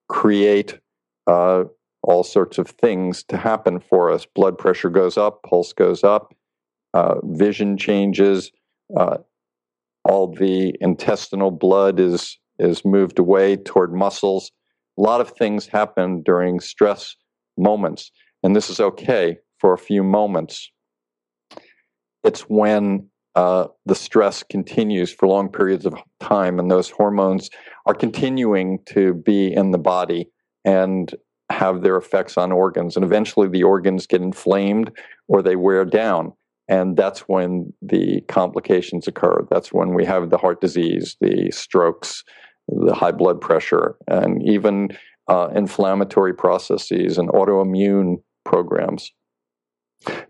[0.08, 0.80] create
[1.26, 1.64] uh,
[2.04, 4.26] all sorts of things to happen for us.
[4.26, 6.36] Blood pressure goes up, pulse goes up,
[6.94, 8.52] uh, vision changes,
[8.96, 9.18] uh,
[10.04, 14.52] all the intestinal blood is is moved away toward muscles.
[14.98, 17.16] A lot of things happen during stress
[17.58, 18.12] moments,
[18.44, 20.72] and this is okay for a few moments.
[22.26, 27.50] It's when uh, the stress continues for long periods of time, and those hormones
[27.86, 30.30] are continuing to be in the body
[30.64, 31.14] and
[31.52, 34.92] have their effects on organs, and eventually the organs get inflamed
[35.28, 36.34] or they wear down
[36.68, 39.46] and that's when the complications occur.
[39.50, 42.24] That's when we have the heart disease, the strokes,
[42.68, 44.90] the high blood pressure, and even
[45.28, 49.12] uh, inflammatory processes and autoimmune programs.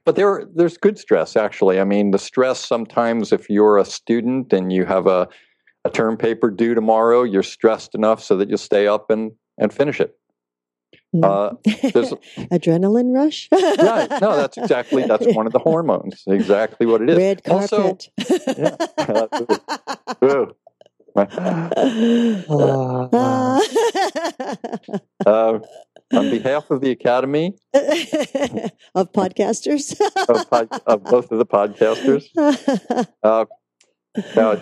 [0.06, 1.80] But there, there's good stress actually.
[1.80, 5.28] I mean, the stress sometimes if you're a student and you have a,
[5.84, 9.73] a term paper due tomorrow, you're stressed enough so that you'll stay up and, and
[9.73, 10.17] finish it.
[11.23, 11.51] Uh,
[12.51, 13.47] Adrenaline rush.
[13.51, 16.23] yeah, no, that's exactly that's one of the hormones.
[16.28, 17.17] Exactly what it is.
[17.17, 17.73] Red carpet.
[17.73, 17.97] Also,
[25.25, 25.60] uh,
[26.13, 32.26] on behalf of the Academy of podcasters, of, pod, of, both of the podcasters,
[33.24, 33.46] uh,
[34.36, 34.60] now,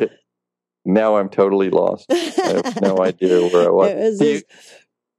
[0.86, 2.06] now I'm totally lost.
[2.12, 4.20] I have no idea where I was.
[4.20, 4.44] The,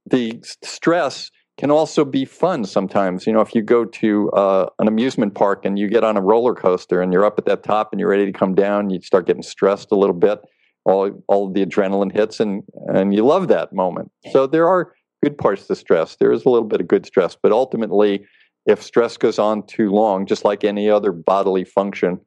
[0.05, 3.25] the stress can also be fun sometimes.
[3.25, 6.21] You know, if you go to uh, an amusement park and you get on a
[6.21, 8.99] roller coaster and you're up at that top and you're ready to come down, you
[9.01, 10.39] start getting stressed a little bit.
[10.83, 14.11] All all the adrenaline hits and and you love that moment.
[14.31, 16.15] So there are good parts to stress.
[16.17, 18.25] There is a little bit of good stress, but ultimately,
[18.65, 22.19] if stress goes on too long, just like any other bodily function,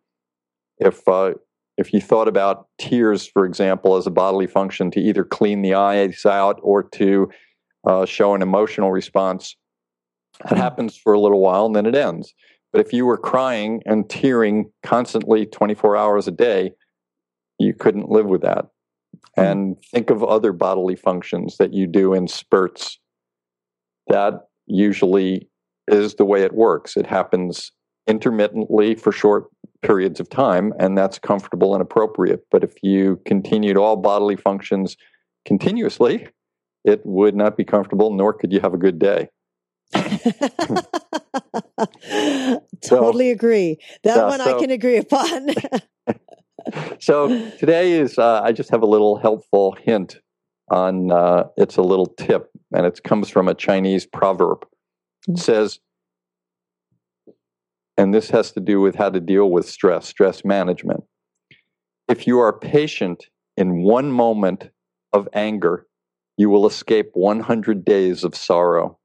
[0.79, 1.35] if uh,
[1.77, 5.75] if you thought about tears, for example, as a bodily function to either clean the
[5.75, 7.31] eyes out or to
[7.87, 9.57] uh, show an emotional response,
[10.51, 12.35] it happens for a little while and then it ends.
[12.73, 16.73] But if you were crying and tearing constantly 24 hours a day,
[17.59, 18.67] you couldn't live with that.
[19.37, 19.43] Hmm.
[19.43, 22.99] and think of other bodily functions that you do in spurts.
[24.09, 25.49] That usually
[25.87, 26.97] is the way it works.
[26.97, 27.73] It happens
[28.07, 29.47] intermittently for short
[29.83, 32.41] periods of time, and that's comfortable and appropriate.
[32.51, 34.97] But if you continued all bodily functions
[35.45, 36.29] continuously,
[36.85, 39.29] it would not be comfortable, nor could you have a good day.
[42.83, 43.79] totally so, agree.
[44.05, 45.49] That one so, I can agree upon.
[47.01, 50.21] so today is uh, I just have a little helpful hint
[50.71, 54.67] on uh, it's a little tip, and it comes from a Chinese proverb.
[55.27, 55.39] It mm.
[55.39, 55.81] says,
[57.97, 61.05] and this has to do with how to deal with stress, stress management.
[62.09, 63.27] If you are patient
[63.57, 64.71] in one moment
[65.13, 65.87] of anger,
[66.37, 68.98] you will escape 100 days of sorrow.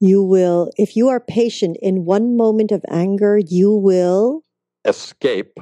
[0.00, 4.42] You will, if you are patient in one moment of anger, you will
[4.86, 5.58] escape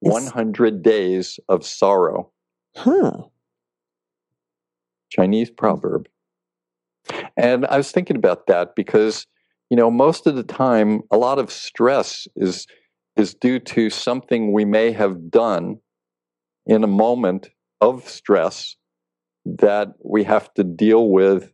[0.00, 2.32] 100 days of sorrow.
[2.74, 3.24] Huh.
[5.10, 6.08] Chinese proverb.
[7.36, 9.26] And I was thinking about that because,
[9.68, 12.66] you know, most of the time, a lot of stress is
[13.14, 15.78] is due to something we may have done
[16.66, 17.50] in a moment
[17.82, 18.76] of stress
[19.44, 21.52] that we have to deal with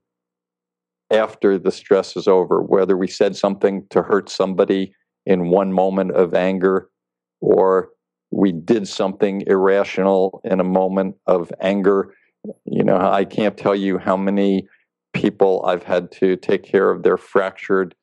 [1.11, 4.93] after the stress is over, whether we said something to hurt somebody
[5.27, 6.89] in one moment of anger
[7.41, 7.91] or
[8.31, 12.15] we did something irrational in a moment of anger.
[12.65, 14.67] You know, I can't tell you how many
[15.15, 17.95] people I've had to take care of their fractured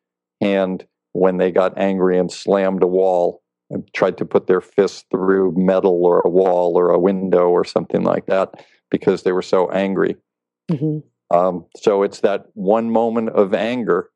[0.41, 5.05] hand when they got angry and slammed a wall and tried to put their fist
[5.11, 9.41] through metal or a wall or a window or something like that because they were
[9.41, 10.15] so angry.
[10.69, 10.99] Mm-hmm.
[11.33, 14.09] Um, so it's that one moment of anger,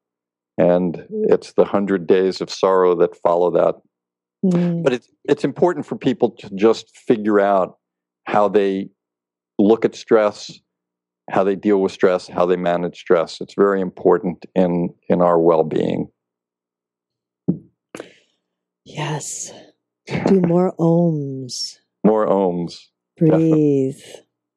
[0.58, 3.76] and it's the hundred days of sorrow that follow that.
[4.46, 4.84] Mm.
[4.84, 7.78] But it's it's important for people to just figure out
[8.26, 8.90] how they
[9.58, 10.60] look at stress,
[11.30, 13.42] how they deal with stress, how they manage stress.
[13.42, 16.10] It's very important in in our well being.
[18.86, 19.52] Yes.
[20.08, 21.78] Do more ohms.
[22.04, 22.88] More ohms.
[23.18, 24.02] Breathe.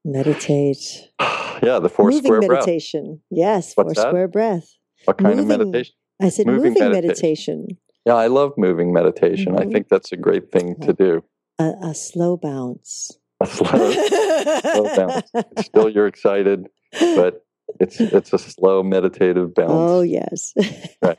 [0.05, 1.11] Meditate.
[1.63, 3.05] Yeah, the four moving square meditation.
[3.05, 3.19] Breath.
[3.31, 4.11] Yes, What's four that?
[4.11, 4.77] square breath.
[5.05, 5.95] What kind moving, of meditation?
[6.21, 7.67] I said moving, moving meditation.
[7.67, 7.67] meditation.
[8.05, 9.55] Yeah, I love moving meditation.
[9.55, 9.69] Mm-hmm.
[9.69, 11.25] I think that's a great thing to do.
[11.59, 13.17] A, a slow bounce.
[13.41, 15.31] A slow, slow bounce.
[15.61, 16.69] Still, you're excited,
[17.01, 17.45] but
[17.81, 19.71] it's it's a slow meditative bounce.
[19.73, 20.55] Oh yes.
[21.03, 21.19] right.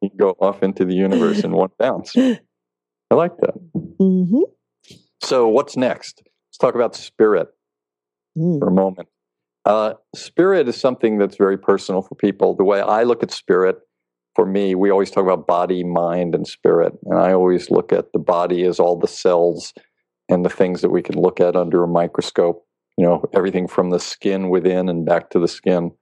[0.00, 2.16] You go off into the universe in one bounce.
[2.16, 3.54] I like that.
[4.00, 4.42] Mm-hmm.
[5.22, 6.22] So, what's next?
[6.24, 7.48] Let's talk about spirit
[8.36, 8.58] mm.
[8.58, 9.08] for a moment.
[9.64, 12.56] Uh, spirit is something that's very personal for people.
[12.56, 13.76] The way I look at spirit,
[14.34, 16.94] for me, we always talk about body, mind, and spirit.
[17.04, 19.72] And I always look at the body as all the cells
[20.28, 22.64] and the things that we can look at under a microscope.
[22.96, 25.92] You know, everything from the skin within and back to the skin.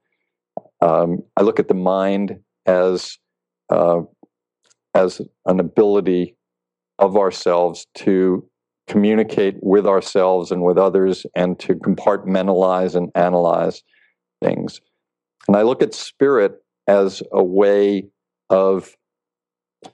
[0.81, 3.17] Um, I look at the mind as
[3.69, 4.01] uh,
[4.93, 6.35] as an ability
[6.97, 8.48] of ourselves to
[8.89, 13.83] communicate with ourselves and with others and to compartmentalize and analyze
[14.43, 14.81] things.
[15.47, 18.07] And I look at spirit as a way
[18.49, 18.95] of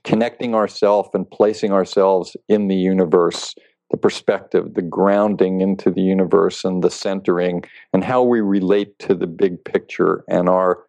[0.03, 3.53] connecting ourselves and placing ourselves in the universe,
[3.91, 9.13] the perspective, the grounding into the universe and the centering, and how we relate to
[9.13, 10.85] the big picture and our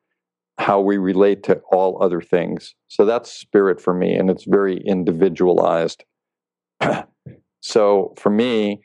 [0.58, 2.74] how we relate to all other things.
[2.88, 6.04] So that's spirit for me, and it's very individualized.
[7.66, 8.80] so for me,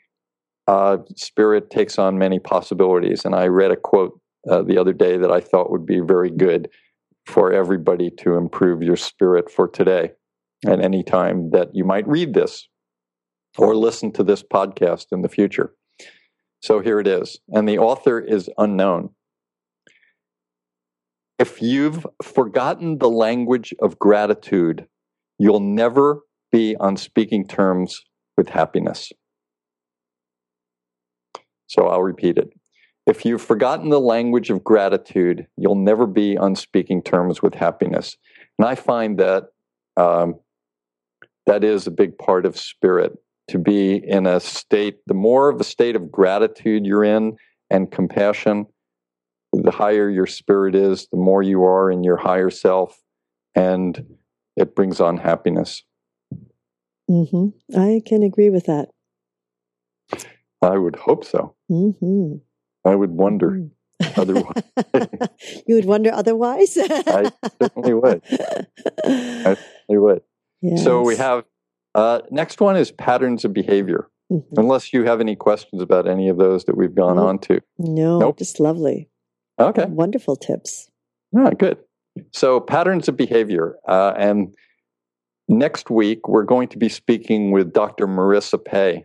[0.66, 3.24] uh, spirit takes on many possibilities.
[3.24, 4.18] And I read a quote
[4.50, 6.68] uh, the other day that I thought would be very good
[7.24, 10.10] for everybody to improve your spirit for today
[10.66, 12.66] and any time that you might read this
[13.56, 15.74] or listen to this podcast in the future.
[16.60, 17.38] So here it is.
[17.50, 19.10] And the author is unknown.
[21.38, 24.86] If you've forgotten the language of gratitude,
[25.38, 28.02] you'll never be on speaking terms
[28.36, 29.12] with happiness.
[31.66, 32.50] So I'll repeat it.
[33.06, 38.16] If you've forgotten the language of gratitude, you'll never be on speaking terms with happiness.
[38.58, 39.44] And I find that
[39.96, 40.36] um,
[41.46, 43.12] that is a big part of spirit
[43.48, 47.36] to be in a state, the more of a state of gratitude you're in
[47.70, 48.66] and compassion,
[49.52, 53.02] the higher your spirit is, the more you are in your higher self,
[53.54, 54.16] and
[54.56, 55.82] it brings on happiness.
[57.10, 57.78] Mm-hmm.
[57.78, 58.88] I can agree with that.
[60.62, 61.54] I would hope so.
[61.70, 62.36] Mm-hmm.
[62.84, 64.20] I would wonder mm-hmm.
[64.20, 64.62] otherwise.
[65.66, 66.76] you would wonder otherwise?
[66.78, 67.30] I
[67.60, 68.22] certainly would.
[68.30, 70.22] I certainly would.
[70.60, 70.84] Yes.
[70.84, 71.44] So we have
[71.94, 74.08] uh, next one is patterns of behavior.
[74.30, 74.60] Mm-hmm.
[74.60, 77.26] Unless you have any questions about any of those that we've gone nope.
[77.26, 77.60] on to.
[77.78, 78.38] No, nope.
[78.38, 79.10] just lovely.
[79.58, 79.84] Okay.
[79.84, 80.90] Wonderful tips.
[81.32, 81.78] Yeah, good.
[82.32, 83.76] So, patterns of behavior.
[83.86, 84.54] Uh, and
[85.52, 88.06] next week, we're going to be speaking with Dr.
[88.06, 89.04] Marissa Pei.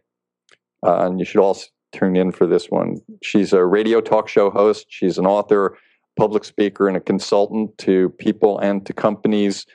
[0.85, 1.57] Uh, and you should all
[1.91, 2.97] tune in for this one.
[3.21, 5.77] She's a radio talk show host, she's an author,
[6.17, 9.65] public speaker, and a consultant to people and to companies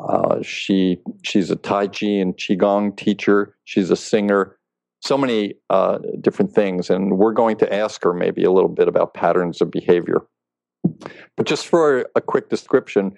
[0.00, 3.56] uh, she she's a Tai Chi and Qigong teacher.
[3.64, 4.56] She's a singer.
[5.00, 8.88] So many uh, different things, and we're going to ask her maybe a little bit
[8.88, 10.22] about patterns of behavior.
[11.36, 13.12] But just for a quick description,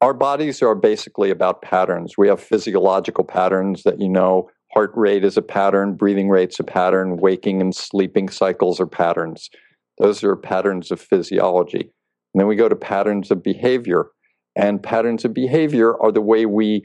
[0.00, 2.14] our bodies are basically about patterns.
[2.16, 4.50] We have physiological patterns that you know.
[4.74, 9.48] Heart rate is a pattern, breathing rate's a pattern, waking and sleeping cycles are patterns.
[9.98, 11.90] Those are patterns of physiology.
[12.34, 14.10] And then we go to patterns of behavior
[14.58, 16.84] and patterns of behavior are the way we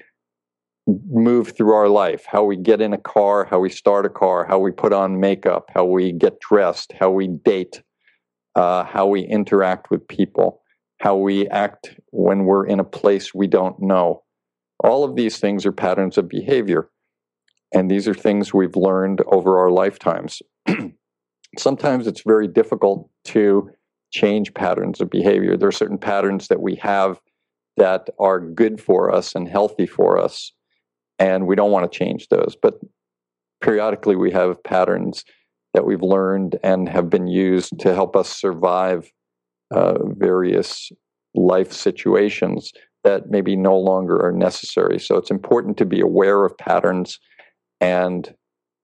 [0.86, 4.46] move through our life how we get in a car, how we start a car,
[4.46, 7.82] how we put on makeup, how we get dressed, how we date,
[8.56, 10.62] uh, how we interact with people,
[11.04, 14.24] how we act when we're in a place we don't know.
[14.80, 16.90] All of these things are patterns of behavior.
[17.74, 20.42] And these are things we've learned over our lifetimes.
[21.60, 23.70] Sometimes it's very difficult to
[24.14, 25.58] change patterns of behavior.
[25.58, 27.20] There are certain patterns that we have
[27.76, 30.54] that are good for us and healthy for us.
[31.20, 32.56] And we don't want to change those.
[32.62, 32.76] But
[33.62, 35.26] periodically, we have patterns
[35.74, 39.12] that we've learned and have been used to help us survive
[39.74, 40.92] uh, various
[41.36, 42.72] life situations
[43.04, 45.00] that maybe no longer are necessary.
[45.00, 47.20] So it's important to be aware of patterns
[47.82, 48.34] and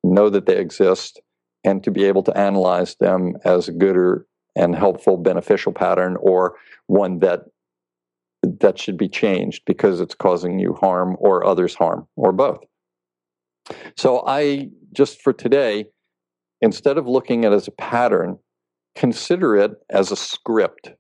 [0.04, 1.22] know that they exist
[1.64, 4.26] and to be able to analyze them as a good or
[4.56, 6.56] and helpful beneficial pattern or
[6.88, 7.44] one that
[8.44, 12.60] that should be changed because it's causing you harm or others harm or both.
[13.96, 15.86] So I just for today,
[16.62, 18.40] instead of looking at it as a pattern,
[19.00, 20.92] consider it as a script.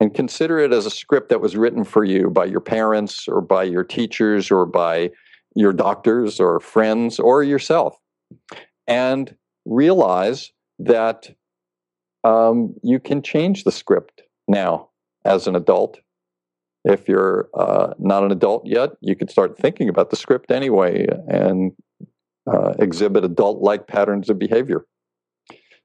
[0.00, 3.40] And consider it as a script that was written for you by your parents or
[3.40, 5.10] by your teachers or by
[5.54, 7.96] your doctors or friends or yourself.
[8.86, 11.34] And realize that
[12.24, 14.88] um, you can change the script now
[15.24, 16.00] as an adult
[16.84, 21.06] if you're uh, not an adult yet, you could start thinking about the script anyway
[21.28, 21.72] and
[22.50, 24.86] uh, exhibit adult like patterns of behavior.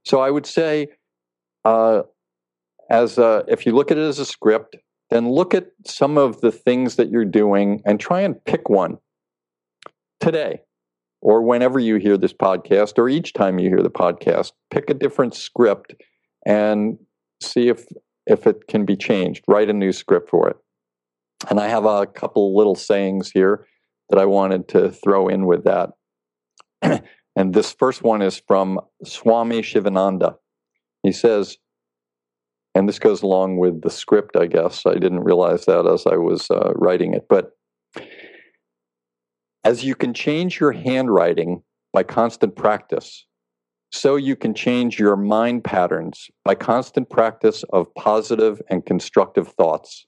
[0.05, 0.87] So I would say,
[1.66, 2.03] uh,
[2.89, 4.78] as a, if you look at it as a script,
[5.09, 8.97] then look at some of the things that you're doing and try and pick one
[10.20, 10.61] today
[11.22, 14.51] or whenever you hear this podcast or each time you hear the podcast.
[14.72, 15.95] Pick a different script
[16.45, 16.97] and
[17.41, 17.86] see if
[18.28, 19.43] if it can be changed.
[19.47, 20.57] Write a new script for it.
[21.49, 23.68] And I have a couple little sayings here
[24.09, 25.91] that I wanted to throw in with that.
[27.36, 30.38] and this first one is from Swami Shivananda.
[31.06, 31.58] He says,
[32.74, 34.88] and this goes along with the script, I guess.
[34.88, 37.28] I didn't realize that as I was uh, writing it.
[37.30, 37.51] But
[39.64, 41.62] as you can change your handwriting
[41.93, 43.26] by constant practice,
[43.91, 50.08] so you can change your mind patterns by constant practice of positive and constructive thoughts.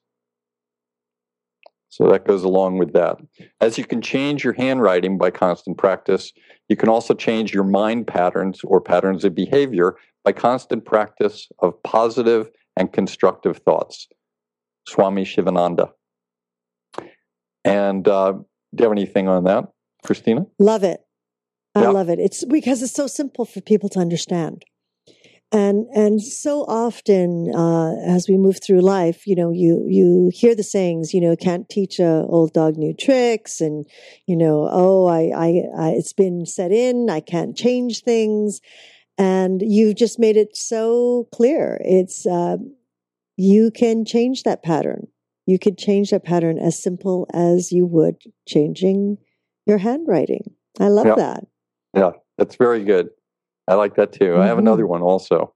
[1.89, 3.17] So that goes along with that.
[3.61, 6.33] As you can change your handwriting by constant practice,
[6.69, 9.95] you can also change your mind patterns or patterns of behavior
[10.27, 14.09] by constant practice of positive and constructive thoughts.
[14.85, 15.93] Swami Shivananda.
[17.63, 19.69] And uh, do you have anything on that,
[20.03, 20.45] Christina?
[20.59, 20.99] Love it.
[21.75, 21.91] I Yeah.
[21.91, 22.19] love it.
[22.19, 24.65] It's because it's so simple for people to understand.
[25.53, 30.53] And and so often uh, as we move through life, you know, you you hear
[30.55, 33.87] the sayings, you know, can't teach a old dog new tricks, and
[34.25, 35.49] you know, oh, I, I,
[35.85, 38.59] I it's been set in, I can't change things,
[39.17, 41.79] and you've just made it so clear.
[41.81, 42.57] It's uh,
[43.35, 45.07] you can change that pattern.
[45.45, 49.17] You could change that pattern as simple as you would changing
[49.65, 50.53] your handwriting.
[50.79, 51.15] I love Yeah.
[51.15, 51.47] that.
[51.95, 53.09] Yeah, that's very good.
[53.67, 54.37] I like that too.
[54.37, 54.61] I have Mhm.
[54.61, 55.53] another one also.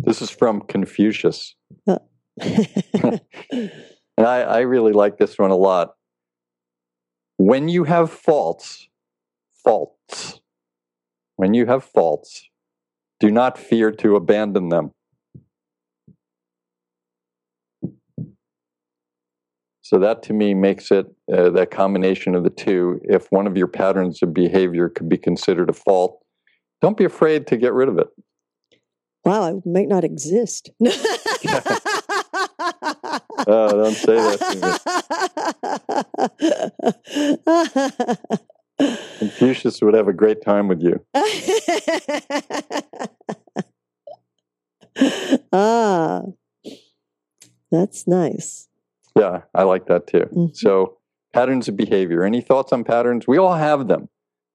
[0.00, 1.54] This is from Confucius.
[4.18, 5.94] And I, I really like this one a lot.
[7.36, 8.88] When you have faults,
[9.62, 10.40] faults,
[11.36, 12.47] when you have faults,
[13.20, 14.92] do not fear to abandon them.
[19.82, 23.00] So that to me makes it uh, that combination of the two.
[23.04, 26.22] If one of your patterns of behavior could be considered a fault,
[26.82, 28.08] don't be afraid to get rid of it.
[29.24, 30.68] wow, it might not exist.
[33.46, 34.38] Oh, don't say that
[39.18, 41.00] Confucius would have a great time with you.
[45.52, 46.22] ah,
[47.70, 48.68] that's nice.
[49.16, 50.28] Yeah, I like that too.
[50.32, 50.56] Mhm.
[50.56, 50.98] So,
[51.32, 52.24] patterns of behavior.
[52.24, 53.26] Any thoughts on patterns?
[53.26, 54.08] We all have them.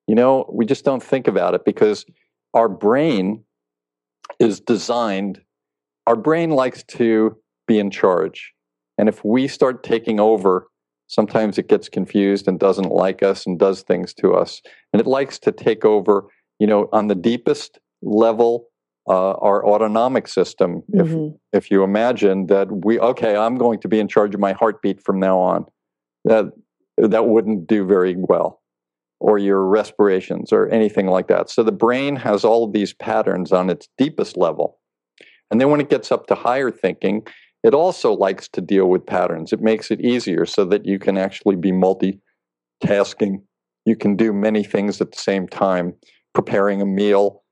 [0.07, 2.05] You know, we just don't think about it because
[2.53, 3.43] our brain
[4.39, 5.41] is designed,
[6.07, 7.37] our brain likes to
[7.67, 8.53] be in charge.
[8.97, 10.67] And if we start taking over,
[11.07, 14.61] sometimes it gets confused and doesn't like us and does things to us.
[14.91, 16.25] And it likes to take over,
[16.59, 18.67] you know, on the deepest level,
[19.07, 20.83] uh, our autonomic system.
[20.93, 21.37] If Mhm.
[21.51, 25.01] if you imagine that we okay i'm going to be in charge of my heartbeat
[25.01, 25.65] from now on
[26.25, 26.45] that
[26.97, 28.61] that wouldn't do very well
[29.19, 33.51] or your respirations or anything like that so the brain has all of these patterns
[33.51, 34.79] on its deepest level
[35.51, 37.25] and then when it gets up to higher thinking
[37.63, 41.17] it also likes to deal with patterns it makes it easier so that you can
[41.17, 43.37] actually be multitasking
[43.85, 45.93] you can do many things at the same time
[46.33, 47.43] preparing a meal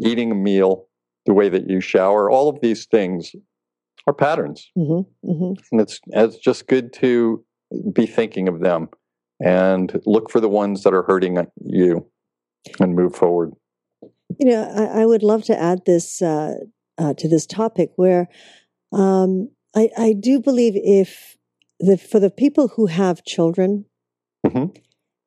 [0.00, 0.86] eating a meal
[1.26, 3.32] the way that you shower, all of these things
[4.06, 4.70] are patterns.
[4.76, 5.56] Mhm, mhm.
[5.70, 7.44] And it's, it's just good to
[7.92, 8.88] be thinking of them
[9.40, 12.06] and look for the ones that are hurting you
[12.80, 13.52] and move forward.
[14.38, 16.54] You know, I, I would love to add this uh,
[16.96, 18.28] uh, to this topic where
[18.92, 21.36] um, I, I do believe if
[21.80, 23.84] the for the people who have children
[24.46, 24.76] Mhm.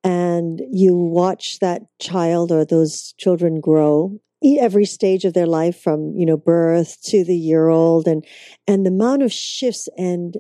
[0.03, 5.79] and you watch that child or those children grow e- every stage of their life
[5.79, 8.25] from you know birth to the year old and
[8.67, 10.37] and the amount of shifts and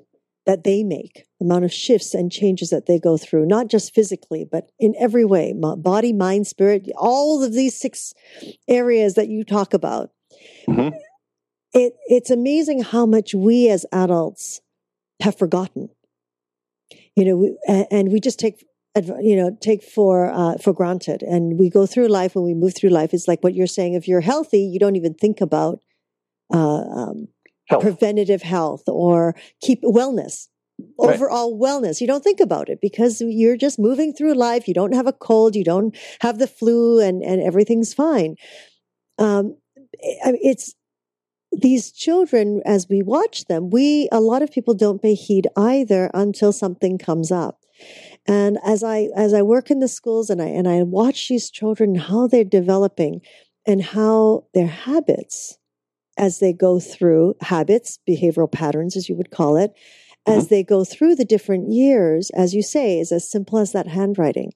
[0.47, 3.93] that they make the amount of shifts and changes that they go through not just
[3.93, 8.13] physically but in every way body mind spirit all of these six
[8.67, 10.09] areas that you talk about
[10.67, 10.93] Mhm.
[11.73, 14.61] It it's amazing how much we as adults
[15.21, 15.89] have forgotten.
[17.15, 17.57] You know we,
[17.91, 18.65] and, we just take
[19.21, 21.23] you know take for uh, for granted.
[21.23, 23.93] And we go through life when we move through life it's like what you're saying
[23.93, 25.79] if you're healthy you don't even think about
[26.53, 27.27] uh, um,
[27.67, 27.83] Health.
[27.83, 30.47] preventative health or keep wellness.
[30.99, 31.13] Right.
[31.13, 32.01] overall wellness.
[32.01, 34.67] You don't think about it because you're just moving through life.
[34.67, 35.55] You don't have a cold.
[35.55, 38.35] You don't have the flu and and everything's fine.
[39.19, 39.55] Um
[40.01, 40.73] it's
[41.51, 46.09] these children as we watch them we a lot of people don't pay heed either
[46.13, 47.65] until something comes up.
[48.27, 51.49] And as i as i work in the schools and i and i watch these
[51.49, 53.21] children how they're developing
[53.65, 55.57] and how their habits
[56.17, 59.73] as they go through habits behavioral patterns as you would call it
[60.27, 60.53] as mm-hmm.
[60.53, 64.51] they go through the different years as you say is as simple as that handwriting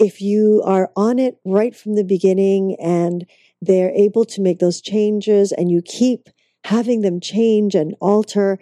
[0.00, 3.26] if you are on it right from the beginning and
[3.60, 6.30] they're able to make those changes and you keep
[6.64, 8.58] having them change and alter,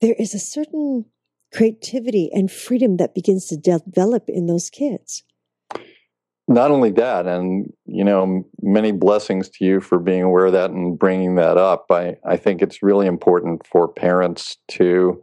[0.00, 1.04] there is a certain
[1.54, 5.22] creativity and freedom that begins to develop in those kids.
[6.48, 10.70] Not only that, and you know, many blessings to you for being aware of that
[10.70, 11.86] and bringing that up.
[11.90, 15.22] I, I think it's really important for parents to,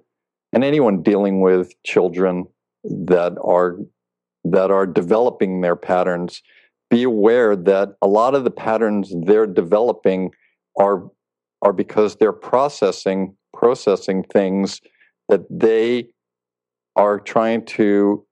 [0.54, 2.46] and anyone dealing with children
[2.86, 3.78] that are
[4.44, 6.42] that are developing their patterns,
[6.90, 10.32] be aware that a lot of the patterns they're developing
[10.80, 11.10] are
[11.62, 14.80] are because they're processing processing things
[15.28, 16.08] that they
[16.96, 18.26] are trying to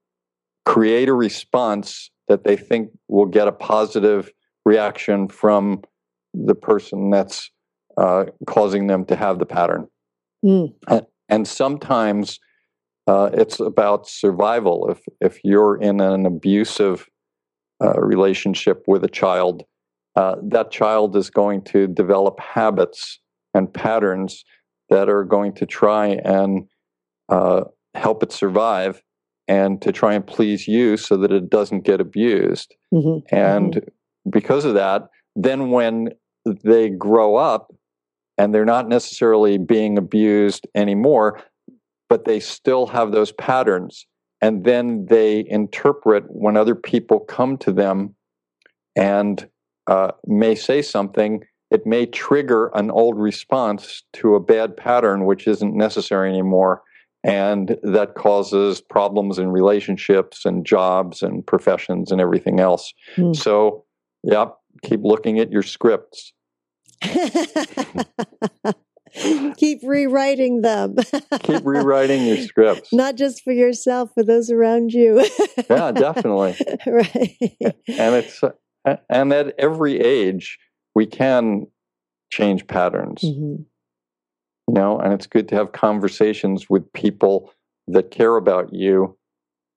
[0.64, 4.30] create a response that they think will get a positive
[4.64, 5.82] reaction from
[6.34, 7.50] the person that's
[7.96, 9.88] uh, causing them to have the pattern.
[10.44, 10.74] Mm.
[11.28, 12.38] And sometimes
[13.08, 14.90] uh, it's about survival.
[14.90, 17.08] If if you're in an abusive
[17.82, 19.62] uh, relationship with a child,
[20.14, 23.18] uh, that child is going to develop habits
[23.54, 24.44] and patterns
[24.90, 26.68] that are going to try and
[27.30, 29.02] uh, help it survive
[29.46, 32.74] and to try and please you so that it doesn't get abused.
[32.92, 33.34] Mm-hmm.
[33.34, 34.30] And mm-hmm.
[34.30, 36.10] because of that, then when
[36.62, 37.74] they grow up
[38.36, 41.42] and they're not necessarily being abused anymore,
[42.08, 44.06] but they still have those patterns.
[44.40, 48.14] And then they interpret when other people come to them
[48.96, 49.48] and
[49.86, 55.46] uh, may say something, it may trigger an old response to a bad pattern, which
[55.46, 56.82] isn't necessary anymore.
[57.24, 62.92] And that causes problems in relationships and jobs and professions and everything else.
[63.16, 63.34] Mm.
[63.36, 63.84] So,
[64.22, 64.46] yeah,
[64.82, 66.32] keep looking at your scripts.
[69.56, 70.96] keep rewriting them.
[71.42, 72.92] keep rewriting your scripts.
[72.92, 75.28] Not just for yourself, for those around you.
[75.70, 76.56] yeah, definitely.
[76.86, 77.36] right.
[77.88, 78.40] And it's
[79.08, 80.58] and at every age
[80.94, 81.66] we can
[82.30, 83.22] change patterns.
[83.22, 83.62] Mm-hmm.
[84.68, 87.52] You know, and it's good to have conversations with people
[87.86, 89.16] that care about you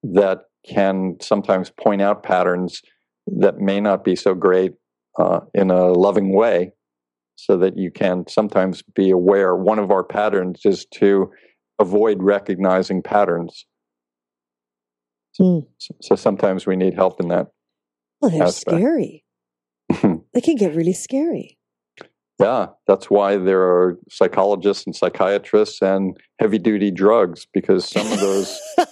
[0.03, 2.81] that can sometimes point out patterns
[3.27, 4.73] that may not be so great
[5.17, 6.73] uh, in a loving way
[7.35, 9.55] so that you can sometimes be aware.
[9.55, 11.31] One of our patterns is to
[11.79, 13.65] avoid recognizing patterns.
[15.39, 15.65] Mm.
[15.77, 17.47] So, so, sometimes we need help in that.
[18.19, 18.77] Well, they're aspect.
[18.77, 19.23] scary.
[20.33, 21.57] they can get really scary.
[22.39, 28.19] Yeah, that's why there are psychologists and psychiatrists and heavy duty drugs because some of
[28.19, 28.59] those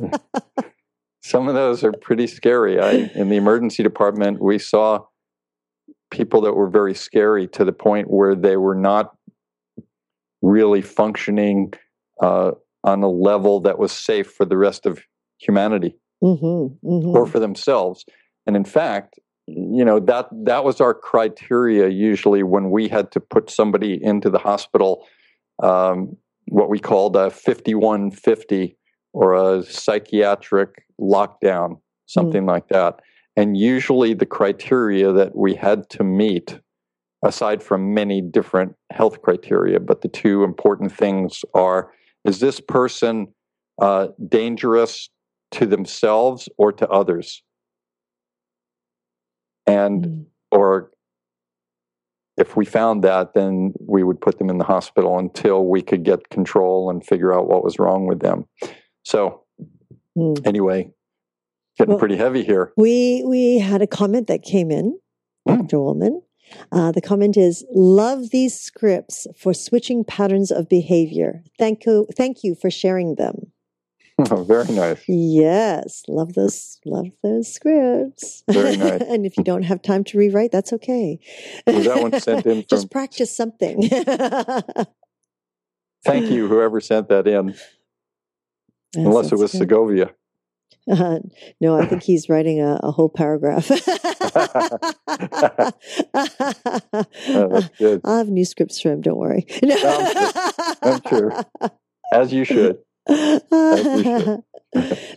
[1.22, 2.80] some of those are pretty scary.
[2.80, 5.00] I in the emergency department we saw
[6.14, 9.16] people that were very scary to the point where they were not
[10.42, 11.72] really functioning
[12.22, 12.52] uh,
[12.84, 15.02] on a level that was safe for the rest of
[15.38, 17.08] humanity mm-hmm, mm-hmm.
[17.08, 18.04] or for themselves.
[18.46, 23.20] And in fact, you know that that was our criteria usually when we had to
[23.20, 25.06] put somebody into the hospital,
[25.62, 28.78] um, what we called a 5150
[29.12, 32.48] or a psychiatric lockdown, something mm.
[32.48, 33.00] like that.
[33.36, 36.60] And usually the criteria that we had to meet,
[37.24, 41.92] aside from many different health criteria, but the two important things are
[42.24, 43.28] is this person
[43.80, 45.10] uh, dangerous
[45.52, 47.42] to themselves or to others?
[49.66, 50.24] And, mm.
[50.50, 50.90] or
[52.36, 56.02] if we found that, then we would put them in the hospital until we could
[56.02, 58.46] get control and figure out what was wrong with them.
[59.04, 59.42] So,
[60.16, 60.46] mm.
[60.46, 60.90] anyway,
[61.76, 62.72] Getting well, pretty heavy here.
[62.76, 64.98] We we had a comment that came in,
[65.48, 65.58] mm.
[65.58, 65.78] Dr.
[65.78, 66.22] Wollman.
[66.70, 71.42] Uh, the comment is love these scripts for switching patterns of behavior.
[71.58, 73.52] Thank you, thank you for sharing them.
[74.30, 75.02] Oh, very nice.
[75.08, 78.44] Yes, love those, love those scripts.
[78.48, 79.00] Very nice.
[79.08, 81.18] and if you don't have time to rewrite, that's okay.
[81.66, 82.62] Was that one sent in?
[82.68, 82.68] From...
[82.68, 83.88] Just practice something.
[86.04, 87.48] Thank you, whoever sent that in.
[87.48, 89.58] Yes, Unless it was good.
[89.58, 90.10] Segovia.
[90.90, 91.18] Uh,
[91.60, 93.70] no, I think he's writing a, a whole paragraph.
[97.28, 97.68] oh,
[98.04, 99.00] I'll have new scripts for him.
[99.00, 99.46] Don't worry.
[99.62, 101.44] I'm sure.
[102.12, 102.78] As you should.
[103.08, 104.42] As you should.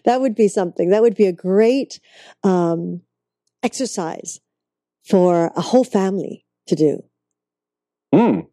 [0.06, 0.90] that would be something.
[0.90, 2.00] That would be a great
[2.44, 3.02] um,
[3.64, 4.40] exercise
[5.04, 7.04] for a whole family to do.
[8.14, 8.48] Mm.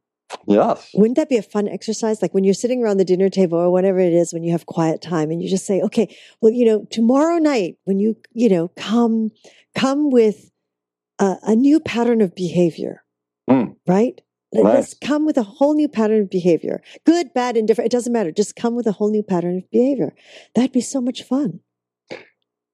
[0.46, 0.90] Yes.
[0.94, 2.22] Wouldn't that be a fun exercise?
[2.22, 4.66] Like when you're sitting around the dinner table or whatever it is, when you have
[4.66, 8.48] quiet time and you just say, okay, well, you know, tomorrow night when you, you
[8.48, 9.30] know, come,
[9.74, 10.50] come with
[11.18, 13.02] a, a new pattern of behavior,
[13.48, 13.74] mm.
[13.86, 14.20] right?
[14.52, 14.64] Nice.
[14.64, 16.80] Let's come with a whole new pattern of behavior.
[17.04, 17.86] Good, bad, indifferent.
[17.86, 18.30] It doesn't matter.
[18.30, 20.14] Just come with a whole new pattern of behavior.
[20.54, 21.60] That'd be so much fun.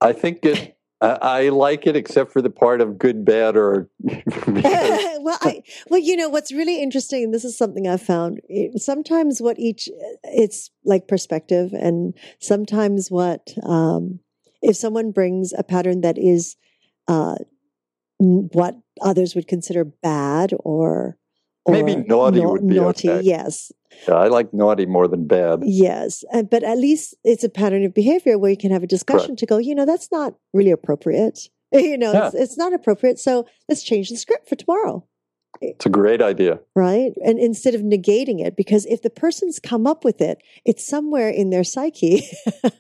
[0.01, 3.89] I think it I, like it, except for the part of good, bad, or.
[4.05, 8.41] well, I, well, you know what's really interesting, and this is something I've found.
[8.77, 9.89] Sometimes what each
[10.25, 14.21] it's like perspective, and sometimes what um,
[14.61, 16.57] if someone brings a pattern that is
[17.09, 17.37] uh,
[18.19, 21.17] what others would consider bad or
[21.69, 23.11] Maybe naughty na- would be naughty.
[23.11, 23.21] Okay.
[23.23, 23.73] Yes.
[24.07, 25.61] Yeah, I like naughty more than bad.
[25.65, 28.87] Yes, uh, but at least it's a pattern of behavior where you can have a
[28.87, 29.39] discussion Correct.
[29.41, 29.59] to go.
[29.59, 31.49] You know, that's not really appropriate.
[31.73, 32.27] You know, yeah.
[32.27, 33.21] it's, it's not appropriate.
[33.21, 35.07] So let's change the script for tomorrow.
[35.61, 36.59] It's a great idea.
[36.75, 37.13] Right.
[37.25, 41.29] And instead of negating it, because if the person's come up with it, it's somewhere
[41.29, 42.23] in their psyche.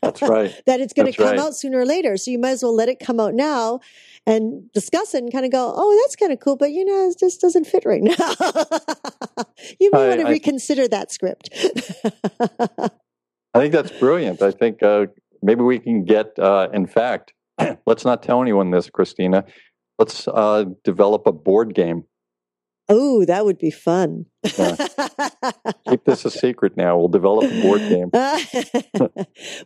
[0.03, 0.61] That's right.
[0.67, 1.39] that it's going to come right.
[1.39, 2.17] out sooner or later.
[2.17, 3.81] So you might as well let it come out now
[4.27, 7.09] and discuss it and kind of go, oh, that's kind of cool, but you know,
[7.09, 8.15] it just doesn't fit right now.
[9.81, 11.51] you may I- want to I- reconsider that script.
[13.53, 14.43] I think that's brilliant.
[14.43, 15.07] I think uh,
[15.43, 17.33] maybe we can get, uh, in fact,
[17.87, 19.45] let's not tell anyone this, Christina.
[19.99, 22.05] Let's uh, develop a board game.
[22.89, 24.27] oh, that would be fun.
[25.89, 26.97] Keep this a secret now.
[26.99, 28.11] We'll develop a board game.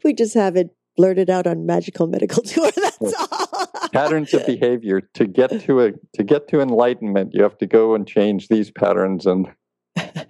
[0.05, 2.71] we just have it blurted out on Magical Medical Tour.
[2.75, 3.67] That's all.
[3.93, 7.31] Patterns of behavior to get to a to get to enlightenment.
[7.35, 9.49] You have to go and change these patterns and
[9.97, 10.29] et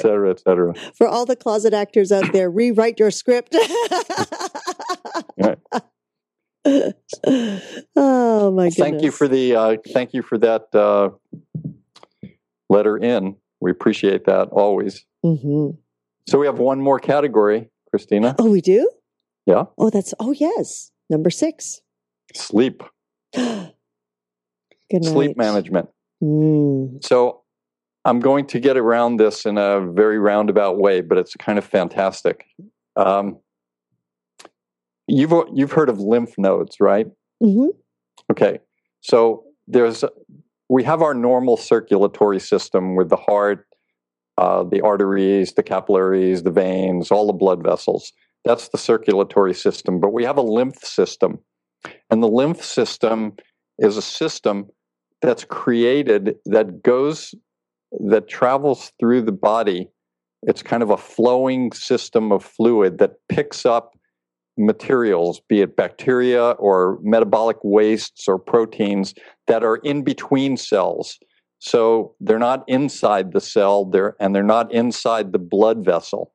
[0.00, 0.74] cetera, et cetera.
[0.96, 3.56] For all the closet actors out there, rewrite your script.
[5.38, 5.58] Right.
[7.96, 8.76] oh my goodness!
[8.76, 11.10] Thank you for the uh, thank you for that uh,
[12.68, 13.36] letter in.
[13.60, 15.04] We appreciate that always.
[15.22, 15.70] hmm
[16.28, 18.34] So we have one more category, Christina.
[18.38, 18.90] Oh, we do.
[19.46, 19.64] Yeah.
[19.78, 20.12] Oh, that's.
[20.20, 20.90] Oh, yes.
[21.08, 21.80] Number six.
[22.34, 22.82] Sleep,
[23.34, 23.72] Good
[24.92, 25.04] night.
[25.04, 25.88] sleep management.
[26.22, 27.04] Mm.
[27.04, 27.42] So
[28.04, 31.64] I'm going to get around this in a very roundabout way, but it's kind of
[31.64, 32.44] fantastic.
[32.96, 33.38] Um,
[35.06, 37.06] you've you've heard of lymph nodes, right?
[37.40, 37.68] hmm
[38.30, 38.58] Okay,
[39.00, 40.04] so there's
[40.68, 43.66] we have our normal circulatory system with the heart,
[44.38, 48.12] uh, the arteries, the capillaries, the veins, all the blood vessels.
[48.46, 49.98] That's the circulatory system.
[49.98, 51.40] But we have a lymph system,
[52.10, 53.34] and the lymph system
[53.78, 54.68] is a system
[55.20, 57.34] that's created that goes
[58.08, 59.88] that travels through the body.
[60.42, 63.98] It's kind of a flowing system of fluid that picks up
[64.56, 69.12] materials, be it bacteria or metabolic wastes or proteins
[69.48, 71.18] that are in between cells.
[71.58, 76.32] So they're not inside the cell, they're, and they're not inside the blood vessel.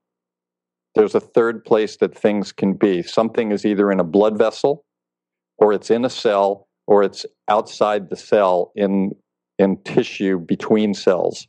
[0.95, 3.01] There's a third place that things can be.
[3.03, 4.85] Something is either in a blood vessel,
[5.57, 9.11] or it's in a cell, or it's outside the cell in,
[9.57, 11.47] in tissue between cells.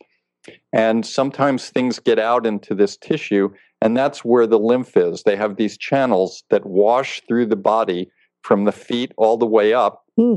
[0.73, 3.51] And sometimes things get out into this tissue
[3.83, 5.25] and that's where the lymph is.
[5.25, 8.09] They have these channels that wash through the body
[8.43, 10.37] from the feet all the way up, Hmm.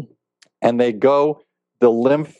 [0.63, 1.41] and they go.
[1.79, 2.35] The lymph,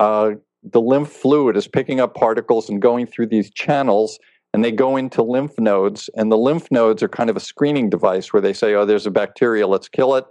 [0.00, 0.32] uh,
[0.62, 4.18] the lymph fluid is picking up particles and going through these channels,
[4.52, 6.10] and they go into lymph nodes.
[6.14, 9.06] And the lymph nodes are kind of a screening device where they say, "Oh, there's
[9.06, 10.24] a bacteria, let's kill it."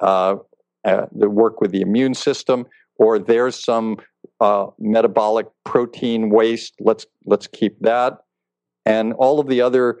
[0.00, 0.36] Uh,
[0.84, 2.66] uh, they work with the immune system,
[2.96, 3.98] or there's some
[4.40, 6.74] uh, metabolic protein waste.
[6.80, 8.18] Let's let's keep that
[8.86, 10.00] and all of the other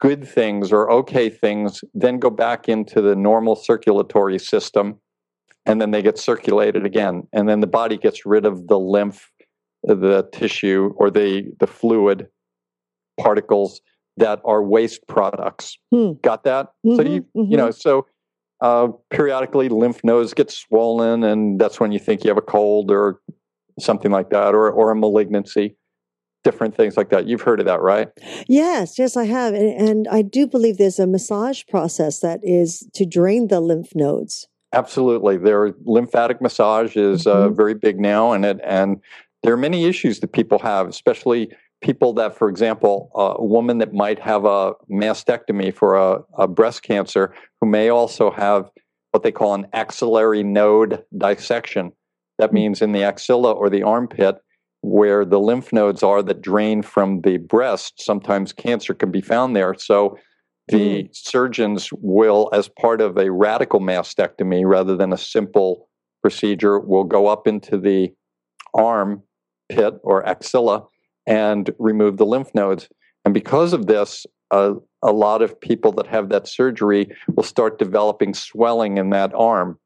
[0.00, 4.98] good things or okay things then go back into the normal circulatory system
[5.64, 9.30] and then they get circulated again and then the body gets rid of the lymph
[9.82, 12.28] the tissue or the the fluid
[13.20, 13.80] particles
[14.16, 16.12] that are waste products Hmm.
[16.22, 18.06] got that so you Mhm, you know so
[18.60, 22.90] uh, periodically lymph nodes get swollen and that's when you think you have a cold
[22.90, 23.20] or
[23.80, 25.76] something like that or or a malignancy
[26.44, 28.08] different things like that you've heard of that right
[28.48, 29.54] Yes, yes, I have.
[29.54, 33.94] And, and I do believe there's a massage process that is to drain the lymph
[33.94, 34.48] nodes.
[34.72, 37.56] Absolutely, their lymphatic massage is uh, Mhm.
[37.56, 39.00] very big now, and it and
[39.42, 41.50] there are many issues that people have, especially
[41.82, 46.82] people that, for example, a woman that might have a mastectomy for a, a breast
[46.82, 48.70] cancer, who may also have
[49.10, 51.92] what they call an axillary node dissection.
[52.38, 52.54] That hmm.
[52.54, 54.36] means in the axilla or the armpit,
[54.80, 58.00] where the lymph nodes are that drain from the breast.
[58.00, 59.74] Sometimes cancer can be found there.
[59.74, 60.18] So
[60.68, 61.06] the hmm.
[61.12, 65.88] surgeons will, as part of a radical mastectomy rather than a simple
[66.22, 68.12] procedure, will go up into the
[68.74, 69.22] arm
[69.68, 70.86] pit or axilla
[71.26, 72.88] and remove the lymph nodes.
[73.24, 77.78] And because of this, uh, a lot of people that have that surgery will start
[77.78, 79.78] developing swelling in that arm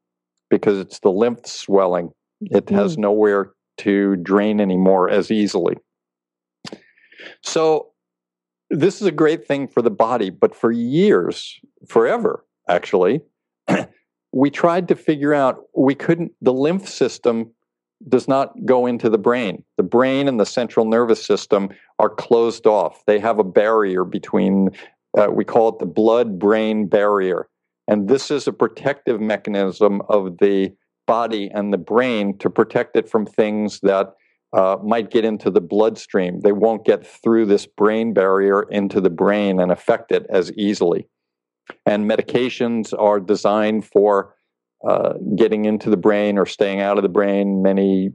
[0.49, 2.11] because it's the lymph swelling.
[2.41, 5.75] It has nowhere to drain anymore as easily.
[7.41, 7.89] So,
[8.69, 11.57] this is a great thing for the body, but for years,
[11.87, 13.21] forever, actually,
[14.33, 17.51] we tried to figure out we couldn't, the lymph system
[18.07, 19.63] does not go into the brain.
[19.77, 21.69] The brain and the central nervous system
[21.99, 23.03] are closed off.
[23.05, 24.69] They have a barrier between,
[25.17, 27.47] uh, we call it the blood brain barrier.
[27.87, 30.73] And this is a protective mechanism of the
[31.07, 34.13] body and the brain to protect it from things that
[34.53, 36.41] uh, might get into the bloodstream.
[36.41, 41.07] They won't get through this brain barrier into the brain and affect it as easily.
[41.85, 44.35] And medications are designed for
[44.87, 47.61] uh, getting into the brain or staying out of the brain.
[47.61, 48.11] Many,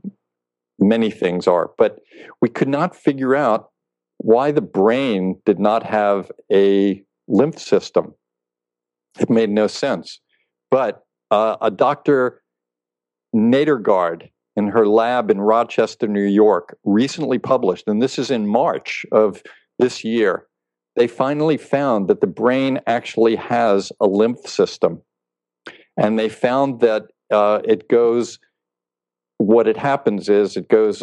[0.78, 1.70] many things are.
[1.78, 1.98] But
[2.40, 3.70] we could not figure out
[4.18, 8.14] why the brain did not have a lymph system.
[9.18, 10.20] It made no sense.
[10.70, 12.42] But uh, a doctor
[13.34, 19.06] Nedergaard in her lab in Rochester, New York, recently published, and this is in March
[19.12, 19.42] of
[19.78, 20.46] this year,
[20.96, 25.00] they finally found that the brain actually has a lymph system.
[25.96, 28.38] And they found that uh, it goes,
[29.38, 31.02] what it happens is it goes,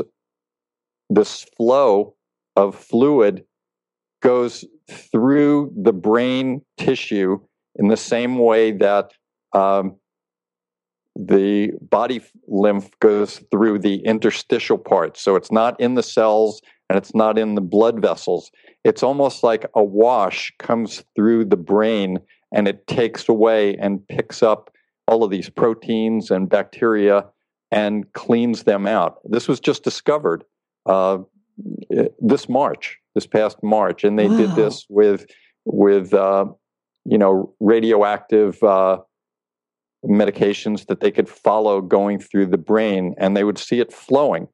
[1.10, 2.16] this flow
[2.56, 3.44] of fluid
[4.22, 7.40] goes through the brain tissue
[7.76, 9.12] in the same way that
[9.54, 9.96] um,
[11.16, 15.22] the body lymph goes through the interstitial parts.
[15.22, 18.52] So it's not in the cells and it's not in the blood vessels.
[18.84, 22.20] It's almost like a wash comes through the brain
[22.54, 24.72] and it takes away and picks up
[25.10, 27.26] all of these proteins and bacteria
[27.72, 29.20] and cleans them out.
[29.26, 30.44] This was just discovered
[30.86, 31.18] uh,
[32.20, 34.38] this March, this past March, and they wow.
[34.38, 35.26] did this with
[35.66, 36.46] with uh,
[37.06, 39.00] you know radioactive uh,
[40.06, 44.48] medications that they could follow going through the brain, and they would see it flowing.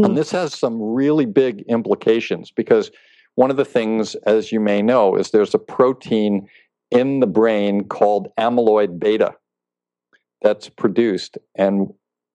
[0.00, 0.06] Mm.
[0.06, 2.90] And this has some really big implications because
[3.36, 6.48] one of the things, as you may know, is there's a protein
[6.90, 9.34] in the brain called amyloid beta
[10.42, 11.38] that's produced.
[11.54, 11.92] And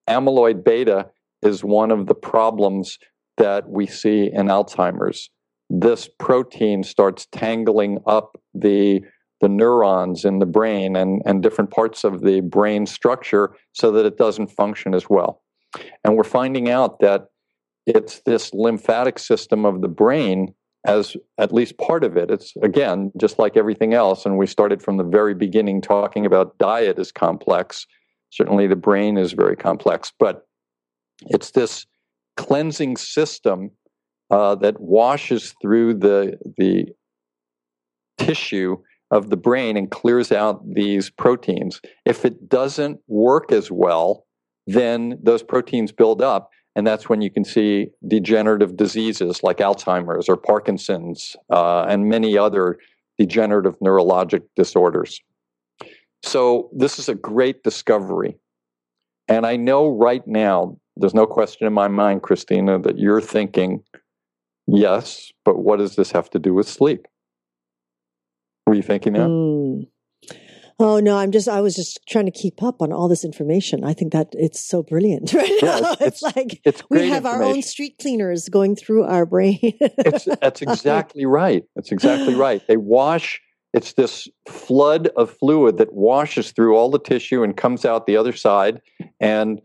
[0.08, 1.10] amyloid beta
[1.42, 2.98] is one of the problems
[3.36, 5.30] that we see in Alzheimer's.
[5.70, 9.02] This protein starts tangling up the
[9.40, 14.06] the neurons in the brain and, and different parts of the brain structure so that
[14.06, 15.42] it doesn't function as well.
[16.04, 17.26] And we're finding out that
[17.84, 20.54] it's this lymphatic system of the brain
[20.84, 22.30] as at least part of it.
[22.30, 24.26] It's again, just like everything else.
[24.26, 27.86] And we started from the very beginning talking about diet is complex.
[28.30, 30.46] Certainly the brain is very complex, but
[31.26, 31.86] it's this
[32.36, 33.70] cleansing system
[34.30, 36.86] uh, that washes through the, the
[38.18, 38.78] tissue
[39.10, 41.80] of the brain and clears out these proteins.
[42.06, 44.24] If it doesn't work as well,
[44.66, 46.50] then those proteins build up.
[46.74, 52.38] And that's when you can see degenerative diseases like Alzheimer's or Parkinson's uh, and many
[52.38, 52.78] other
[53.18, 55.20] degenerative neurologic disorders.
[56.24, 58.36] So, this is a great discovery.
[59.28, 63.82] And I know right now, there's no question in my mind, Christina, that you're thinking,
[64.66, 67.06] yes, but what does this have to do with sleep?
[68.66, 69.28] Were you thinking that?
[69.28, 69.88] Mm.
[70.78, 73.84] Oh no, I'm just I was just trying to keep up on all this information.
[73.84, 75.92] I think that it's so brilliant right yeah, now.
[75.92, 79.58] It's, it's, like it's we have our own street cleaners going through our brain.
[79.62, 81.64] it's, that's exactly right.
[81.74, 82.66] That's exactly right.
[82.66, 83.40] They wash
[83.72, 88.16] it's this flood of fluid that washes through all the tissue and comes out the
[88.16, 88.80] other side
[89.18, 89.60] and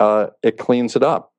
[0.00, 1.32] uh, it cleans it up.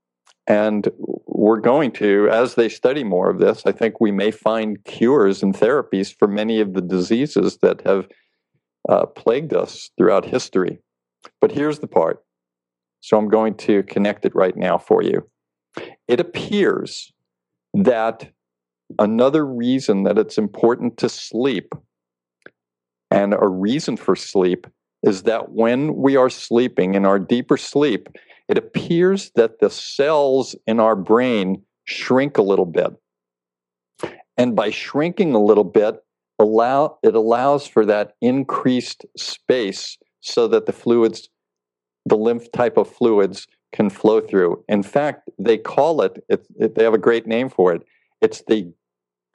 [0.47, 0.87] And
[1.25, 5.41] we're going to, as they study more of this, I think we may find cures
[5.41, 8.07] and therapies for many of the diseases that have
[8.89, 10.79] uh, plagued us throughout history.
[11.41, 12.23] But here's the part.
[13.01, 15.29] So I'm going to connect it right now for you.
[16.07, 17.11] It appears
[17.73, 18.31] that
[18.99, 21.73] another reason that it's important to sleep
[23.11, 24.67] and a reason for sleep
[25.03, 28.09] is that when we are sleeping in our deeper sleep,
[28.47, 32.91] it appears that the cells in our brain shrink a little bit.
[34.37, 35.95] And by shrinking a little bit,
[36.39, 41.29] allow it allows for that increased space so that the fluids,
[42.05, 44.63] the lymph type of fluids, can flow through.
[44.67, 47.81] In fact, they call it, it, it they have a great name for it.
[48.21, 48.71] It's the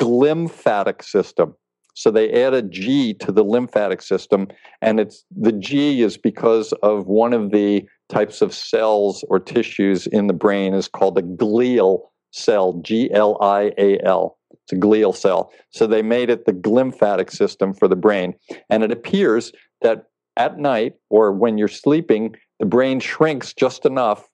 [0.01, 1.55] glymphatic system.
[1.95, 4.49] So they add a G to the lymphatic system,
[4.81, 10.07] and it's the G is because of one of the types of cells or tissues
[10.07, 12.01] in the brain is called a glial
[12.33, 14.39] cell, G L I A L.
[14.71, 15.53] It's a glial cell.
[15.71, 18.35] So they made it the glymphatic system for the brain.
[18.69, 19.53] And it appears
[19.83, 20.05] that
[20.37, 24.29] at night or when you're sleeping, the brain shrinks just enough.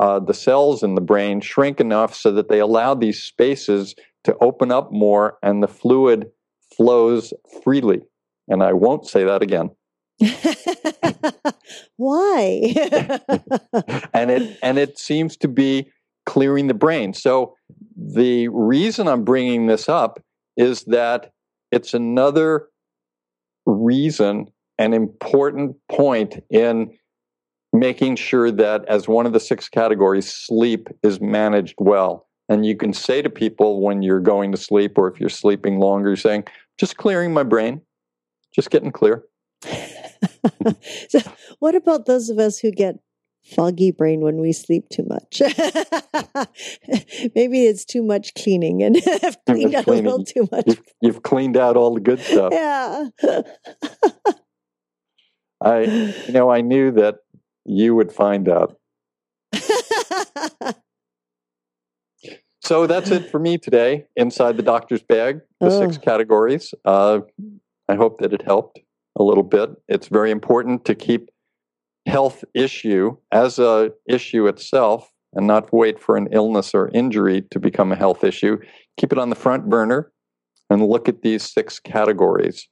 [0.00, 4.36] Uh, the cells in the brain shrink enough so that they allow these spaces to
[4.40, 6.30] open up more and the fluid
[6.76, 8.00] flows freely.
[8.48, 9.70] And I won't say that again.
[11.96, 12.74] Why?
[14.14, 15.90] and it and it seems to be
[16.26, 17.12] clearing the brain.
[17.14, 17.54] So
[17.96, 20.22] the reason I'm bringing this up
[20.56, 21.32] is that
[21.70, 22.68] it's another
[23.66, 26.96] reason an important point in
[27.72, 32.26] making sure that as one of the six categories sleep is managed well.
[32.48, 35.78] And you can say to people when you're going to sleep or if you're sleeping
[35.78, 36.44] longer you're saying
[36.78, 37.80] just clearing my brain.
[38.54, 39.24] Just getting clear.
[41.08, 41.20] So
[41.58, 42.98] what about those of us who get
[43.42, 45.40] foggy brain when we sleep too much?
[47.34, 50.64] Maybe it's too much cleaning and I've cleaned out a little too much.
[50.66, 52.52] You've, you've cleaned out all the good stuff.
[52.52, 53.08] Yeah.
[55.60, 55.80] I,
[56.26, 57.16] you know, I knew that
[57.64, 58.76] you would find out
[62.60, 64.06] so that's it for me today.
[64.16, 65.80] Inside the doctor's bag, the oh.
[65.80, 66.72] six categories.
[66.84, 67.20] Uh,
[67.88, 68.80] I hope that it helped
[69.16, 69.70] a little bit.
[69.88, 71.30] It's very important to keep
[72.06, 77.58] health issue as a issue itself and not wait for an illness or injury to
[77.58, 78.58] become a health issue.
[78.98, 80.12] Keep it on the front burner
[80.68, 82.68] and look at these six categories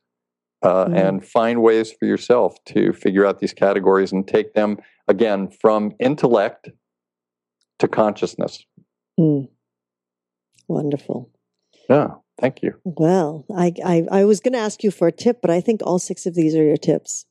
[0.62, 0.96] uh, mm.
[0.96, 4.78] and find ways for yourself to figure out these categories and take them
[5.08, 6.70] again from intellect
[7.78, 8.64] to consciousness.
[9.18, 9.48] Mm.
[10.68, 11.30] Wonderful.
[11.88, 12.74] Yeah, thank you.
[12.84, 15.80] Well, I, I, I was going to ask you for a tip, but I think
[15.82, 17.26] all six of these are your tips.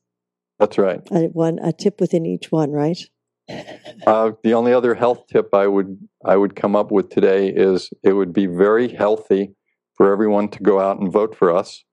[0.60, 1.00] That's right.
[1.10, 2.98] A, one a tip within each one, right?
[4.06, 7.90] uh, the only other health tip I would I would come up with today is
[8.04, 9.54] it would be very healthy
[9.94, 11.84] for everyone to go out and vote for us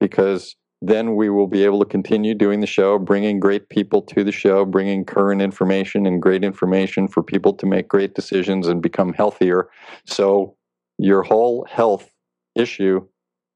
[0.00, 4.22] because then we will be able to continue doing the show, bringing great people to
[4.22, 8.82] the show, bringing current information and great information for people to make great decisions and
[8.82, 9.68] become healthier.
[10.04, 10.56] So
[10.98, 12.10] your whole health
[12.54, 13.06] issue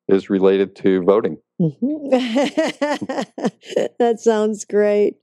[0.09, 1.37] is related to voting.
[1.63, 2.09] Mm-hmm.
[3.99, 5.17] that sounds great.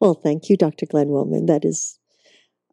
[0.00, 0.86] Well, thank you, Dr.
[0.86, 1.46] Glenn Wollman.
[1.46, 1.98] That is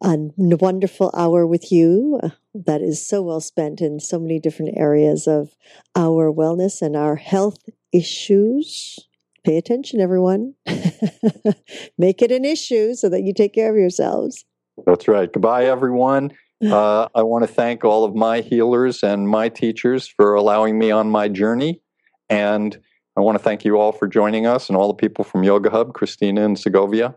[0.02, 2.20] a wonderful hour with you
[2.54, 5.54] that is so well spent in so many different areas of
[5.94, 7.58] our wellness and our health
[7.92, 8.98] issues.
[9.44, 10.54] Pay attention, everyone.
[11.98, 14.44] Make it an issue so that you take care of yourselves.
[14.86, 15.30] That's right.
[15.32, 16.32] Goodbye, everyone.
[16.60, 20.90] Uh, I want to thank all of my healers and my teachers for allowing me
[20.90, 21.80] on my journey.
[22.28, 22.78] And
[23.16, 25.70] I want to thank you all for joining us and all the people from Yoga
[25.70, 27.16] Hub, Christina and Segovia.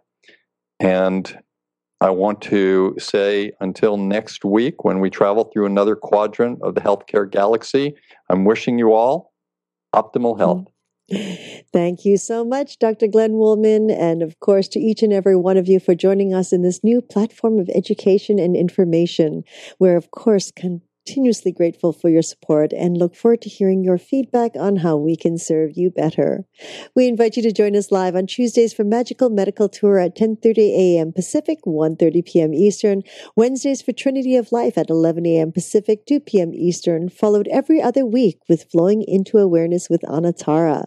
[0.80, 1.42] And
[2.02, 6.82] I want to say until next week when we travel through another quadrant of the
[6.82, 7.94] healthcare galaxy,
[8.30, 9.32] I'm wishing you all
[9.94, 10.40] optimal mm.
[10.40, 10.68] health.
[11.74, 13.06] Thank you so much, Dr.
[13.06, 16.54] Glenn Wollman, and of course to each and every one of you for joining us
[16.54, 19.44] in this new platform of education and information,
[19.78, 23.98] where, of course, con- continuously grateful for your support and look forward to hearing your
[23.98, 26.46] feedback on how we can serve you better.
[26.96, 30.58] We invite you to join us live on Tuesdays for Magical Medical Tour at 10:30
[30.58, 31.12] a.m.
[31.12, 32.54] Pacific, 1:30 p.m.
[32.54, 33.02] Eastern,
[33.36, 35.52] Wednesdays for Trinity of Life at 11 a.m.
[35.52, 36.54] Pacific, 2 p.m.
[36.54, 40.86] Eastern, followed every other week with Flowing into Awareness with Anatara.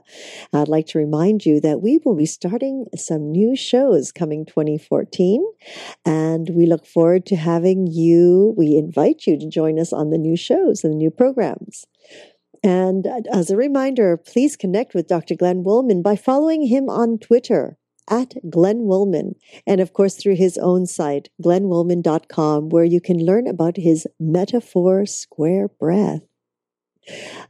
[0.52, 5.44] I'd like to remind you that we will be starting some new shows coming 2014
[6.06, 10.18] and we look forward to having you, we invite you to join us on the
[10.18, 11.86] new shows and the new programs.
[12.62, 15.34] And as a reminder, please connect with Dr.
[15.34, 17.76] Glenn Wollman by following him on Twitter
[18.10, 19.34] at Glenn Wollman,
[19.66, 25.06] and of course through his own site, glennwollman.com, where you can learn about his metaphor
[25.06, 26.22] square breath.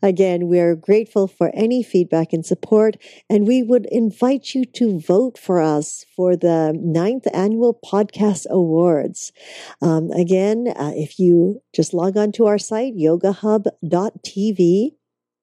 [0.02, 2.96] Again, we are grateful for any feedback and support,
[3.28, 9.32] and we would invite you to vote for us for the ninth annual podcast awards.
[9.80, 14.90] Um, again, uh, if you just log on to our site, yogahub.tv,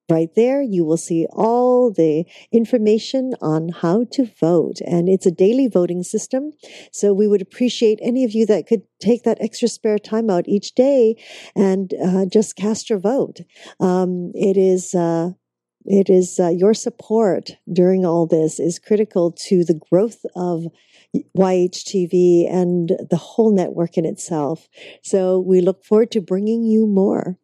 [0.10, 4.82] Right there, you will see all the information on how to vote.
[4.86, 6.52] And it's a daily voting system.
[6.92, 10.50] So we would appreciate any of you that could take that extra spare time out
[10.50, 11.16] each day
[11.56, 13.40] and uh, just cast your vote.
[13.80, 15.32] Um, it is, uh,
[15.86, 20.66] it is uh, your support during all this is critical to the growth of
[21.38, 24.68] YHTV and the whole network in itself.
[25.02, 27.38] So we look forward to bringing you more.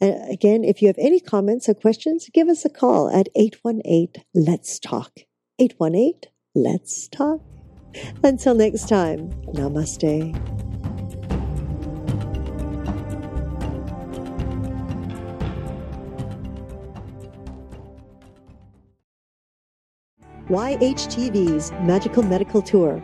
[0.00, 4.24] Uh, again, if you have any comments or questions, give us a call at 818
[4.34, 5.12] Let's Talk.
[5.58, 7.40] 818 Let's Talk.
[8.22, 10.34] Until next time, namaste.
[20.48, 23.02] YHTV's Magical Medical Tour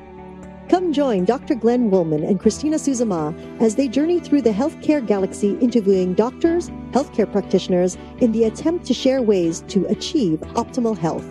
[0.92, 1.54] Join Dr.
[1.54, 7.30] Glenn Wollman and Christina Suzama as they journey through the healthcare galaxy interviewing doctors, healthcare
[7.30, 11.24] practitioners in the attempt to share ways to achieve optimal health.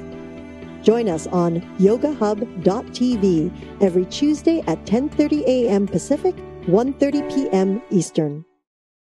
[0.82, 3.52] Join us on yogahub.tv
[3.82, 5.86] every Tuesday at 10:30 a.m.
[5.88, 6.36] Pacific,
[6.66, 7.82] 1:30 p.m.
[7.92, 8.44] Eastern.